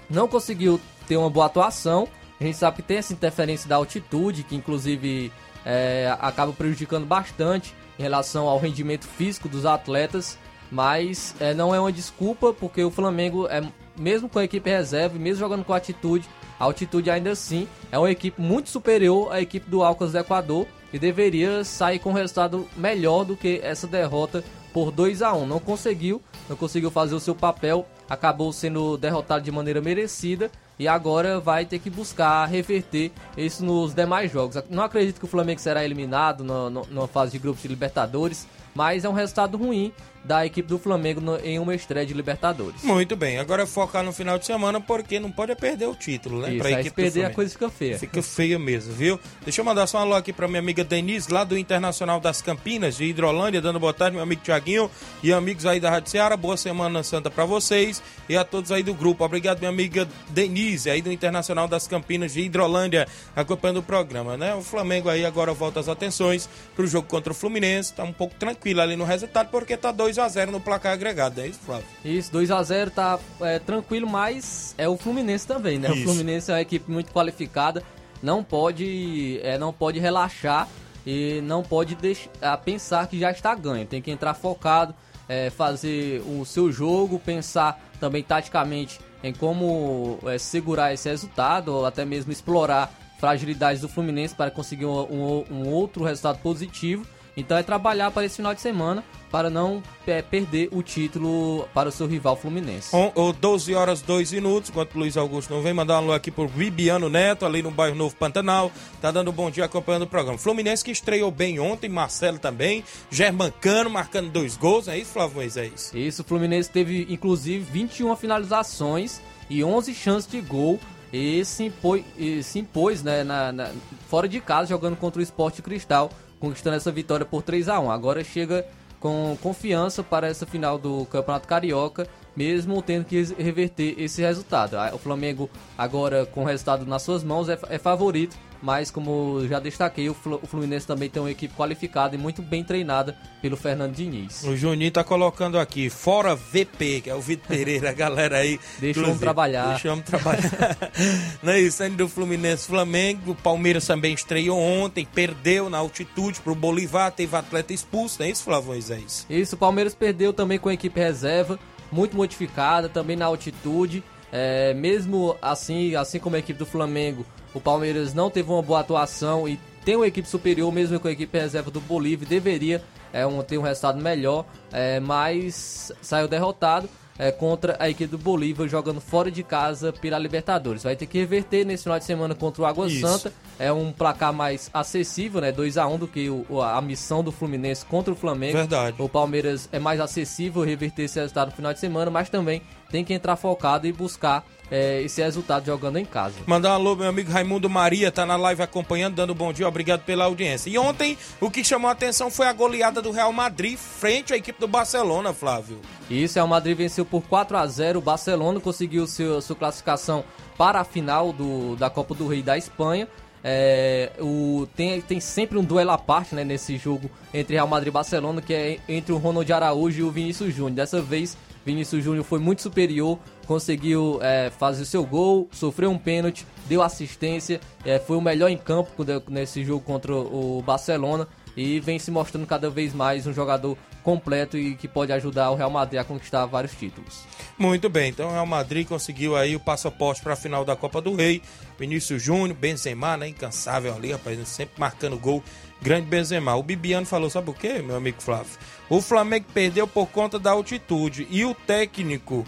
[0.10, 2.08] não conseguiu ter uma boa atuação
[2.40, 5.32] a gente sabe que tem essa interferência da altitude, que inclusive
[5.66, 10.38] é, acaba prejudicando bastante em relação ao rendimento físico dos atletas,
[10.72, 13.62] mas é, não é uma desculpa, porque o Flamengo, é,
[13.98, 16.28] mesmo com a equipe reserva, mesmo jogando com altitude,
[16.60, 20.68] a altitude ainda assim é uma equipe muito superior à equipe do Alcas do Equador
[20.92, 25.46] e deveria sair com um resultado melhor do que essa derrota por 2 a 1
[25.46, 30.88] Não conseguiu, não conseguiu fazer o seu papel, acabou sendo derrotado de maneira merecida e
[30.88, 34.62] agora vai ter que buscar reverter isso nos demais jogos.
[34.70, 39.10] Não acredito que o Flamengo será eliminado na fase de grupos de Libertadores, mas é
[39.10, 39.94] um resultado ruim
[40.24, 42.82] da equipe do Flamengo no, em uma estreia de Libertadores.
[42.84, 46.42] Muito bem, agora é focar no final de semana porque não pode perder o título,
[46.42, 46.52] né?
[46.52, 48.00] Isso, pra equipe se perder a coisa fica feia.
[48.00, 49.20] Fica feia mesmo, viu?
[49.44, 52.42] Deixa eu mandar só um alô aqui pra minha amiga Denise, lá do Internacional das
[52.42, 54.90] Campinas, de Hidrolândia, dando boa tarde, meu amigo Tiaguinho
[55.22, 56.38] e amigos aí da Rádio Ceará.
[56.38, 59.24] Boa Semana Santa pra vocês e a todos aí do grupo.
[59.24, 64.56] Obrigado, minha amiga Denise, aí do Internacional das Campinas, de Hidrolândia, acompanhando o programa, né?
[64.56, 67.94] O Flamengo aí agora volta as atenções pro jogo contra o Fluminense.
[67.94, 71.42] Tá um pouco tranquilo ali no resultado porque tá 2 a 0 no placar agregado,
[71.42, 71.86] é isso, Flávio?
[72.06, 75.90] Isso, 2 a 0 tá é, tranquilo, mas é o Fluminense também, né?
[75.92, 76.02] Isso.
[76.02, 77.82] O Fluminense é uma equipe muito qualificada,
[78.22, 80.68] não pode, é, não pode relaxar
[81.06, 82.30] e não pode deixar,
[82.64, 83.86] pensar que já está ganho.
[83.88, 84.94] Tem que entrar focado,
[85.28, 91.86] é, fazer o seu jogo, pensar também taticamente em como é, segurar esse resultado ou
[91.88, 97.06] até mesmo explorar fragilidades do Fluminense para conseguir um, um- um outro resultado positivo.
[97.36, 101.90] Então é trabalhar para esse final de semana para não é, perder o título para
[101.90, 102.96] o seu rival Fluminense.
[102.96, 106.14] On, o 12 horas 2 minutos, enquanto o Luiz Augusto não vem, mandar um alô
[106.14, 108.72] aqui pro Bibiano Neto, ali no bairro Novo Pantanal.
[109.02, 110.38] Tá dando um bom dia acompanhando o programa.
[110.38, 115.92] Fluminense que estreou bem ontem, Marcelo também, Germancano marcando dois gols, é isso, Flávio Moisés?
[115.96, 119.20] Isso, o Fluminense teve inclusive 21 finalizações
[119.50, 120.80] e 11 chances de gol
[121.12, 123.72] e se impôs, e se impôs né, na- na-
[124.10, 126.12] fora de casa jogando contra o Esporte Cristal,
[126.44, 128.66] conquistando essa vitória por 3 a 1 Agora chega
[129.00, 134.76] com confiança para essa final do Campeonato Carioca, mesmo tendo que reverter esse resultado.
[134.76, 139.46] Ah, O Flamengo agora com o resultado nas suas mãos é, é favorito, mas como
[139.48, 143.14] já destaquei, o Flu- o Fluminense também tem uma equipe qualificada e muito bem treinada
[143.42, 144.42] pelo Fernando Diniz.
[144.44, 148.58] O Juninho tá colocando aqui, fora VP, que é o Vitor Pereira, a galera aí.
[148.80, 149.68] Deixa o inclusive, homem trabalhar.
[149.72, 150.78] Deixa o homem trabalhar.
[151.44, 156.56] Não é isso, do Fluminense Flamengo, o Palmeiras também estreou ontem, perdeu na altitude pro
[156.56, 159.26] Bolivar, teve atleta expulso, não é isso, Flávio Moisés?
[159.30, 161.60] Isso, o Palmeiras perdeu também com a equipe reserva,
[161.92, 164.02] muito modificada, também na altitude.
[164.32, 168.80] É, mesmo assim, assim como a equipe do Flamengo, o Palmeiras não teve uma boa
[168.80, 172.82] atuação e tem uma equipe superior, mesmo com a equipe reserva do Bolívia, deveria
[173.12, 176.90] é, um, ter um resultado melhor, é, mas saiu derrotado
[177.20, 180.82] é, contra a equipe do Bolívia, jogando fora de casa pela Libertadores.
[180.84, 183.06] Vai ter que reverter nesse final de semana contra o Água Isso.
[183.06, 183.32] Santa.
[183.60, 185.52] É um placar mais acessível, né?
[185.52, 188.58] 2 a 1 do que o- a missão do Fluminense contra o Flamengo.
[188.58, 188.96] Verdade.
[189.00, 193.04] O Palmeiras é mais acessível reverter esse resultado no final de semana, mas também tem
[193.04, 194.44] que entrar focado e buscar
[194.74, 196.34] é, esse resultado jogando em casa.
[196.48, 200.02] Mandar um alô, meu amigo Raimundo Maria, tá na live acompanhando, dando bom dia, obrigado
[200.02, 200.68] pela audiência.
[200.68, 204.36] E ontem, o que chamou a atenção foi a goleada do Real Madrid frente à
[204.38, 205.80] equipe do Barcelona, Flávio.
[206.10, 210.24] Isso, é o Madrid venceu por 4 a 0 o Barcelona conseguiu seu, sua classificação
[210.58, 213.08] para a final do, da Copa do Rei da Espanha.
[213.44, 217.90] É, o, tem, tem sempre um duelo à parte né, nesse jogo entre Real Madrid
[217.90, 220.72] e Barcelona, que é entre o Ronald Araújo e o Vinícius Júnior.
[220.76, 225.98] Dessa vez, Vinícius Júnior foi muito superior, conseguiu é, fazer o seu gol, sofreu um
[225.98, 231.28] pênalti, deu assistência, é, foi o melhor em campo quando- nesse jogo contra o Barcelona
[231.56, 235.56] e vem se mostrando cada vez mais um jogador completo e que pode ajudar o
[235.56, 237.22] Real Madrid a conquistar vários títulos.
[237.58, 241.02] Muito bem, então o Real Madrid conseguiu aí o passaporte para a final da Copa
[241.02, 241.42] do Rei.
[241.80, 245.44] Vinícius Júnior, Benzema, né, incansável ali, rapaz, sempre marcando gol.
[245.82, 246.56] Grande Benzema.
[246.56, 248.52] O Bibiano falou, sabe o quê, meu amigo Flávio?
[248.90, 252.46] O Flamengo perdeu por conta da altitude e o técnico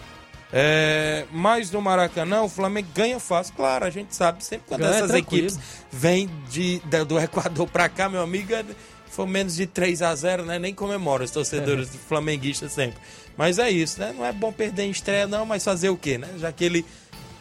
[0.54, 3.54] é, mais no Maracanã, o Flamengo ganha fácil.
[3.56, 5.48] Claro, a gente sabe, sempre quando Ganha essas tranquilo.
[5.48, 5.60] equipes
[5.92, 8.54] vêm de, da- do Equador para cá, meu amigo,
[9.08, 10.60] é- foi menos de 3 a 0 né?
[10.60, 13.00] Nem comemora os torcedores flamenguistas sempre.
[13.38, 14.14] Mas é isso, né?
[14.18, 16.30] Não é bom perder em estreia, não, mas fazer o quê, né?
[16.38, 16.86] Já que ele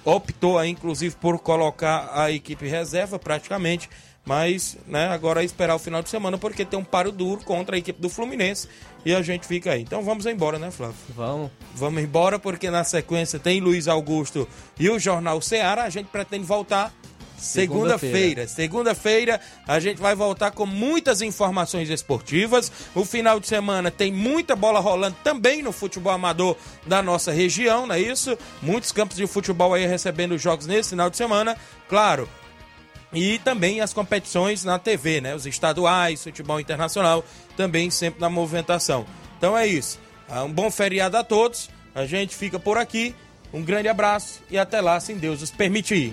[0.04, 3.88] optou aí, inclusive, por colocar a equipe reserva praticamente.
[4.26, 7.76] Mas, né, agora é esperar o final de semana, porque tem um paro duro contra
[7.76, 8.66] a equipe do Fluminense
[9.04, 9.82] e a gente fica aí.
[9.82, 10.96] Então vamos embora, né, Flávio?
[11.14, 11.50] Vamos.
[11.74, 14.48] Vamos embora, porque na sequência tem Luiz Augusto
[14.80, 15.84] e o Jornal Ceará.
[15.84, 16.90] A gente pretende voltar
[17.36, 18.46] segunda-feira.
[18.48, 22.70] Segunda-feira a gente vai voltar com muitas informações esportivas.
[22.94, 26.56] O final de semana tem muita bola rolando também no futebol amador
[26.86, 28.36] da nossa região, não é isso?
[28.62, 31.56] Muitos campos de futebol aí recebendo jogos nesse final de semana.
[31.88, 32.28] Claro,
[33.14, 35.34] e também as competições na TV, né?
[35.34, 37.24] Os estaduais, futebol internacional,
[37.56, 39.06] também sempre na movimentação.
[39.38, 40.00] Então é isso.
[40.28, 41.70] Ah, Um bom feriado a todos.
[41.94, 43.14] A gente fica por aqui.
[43.52, 46.12] Um grande abraço e até lá, se Deus os permitir.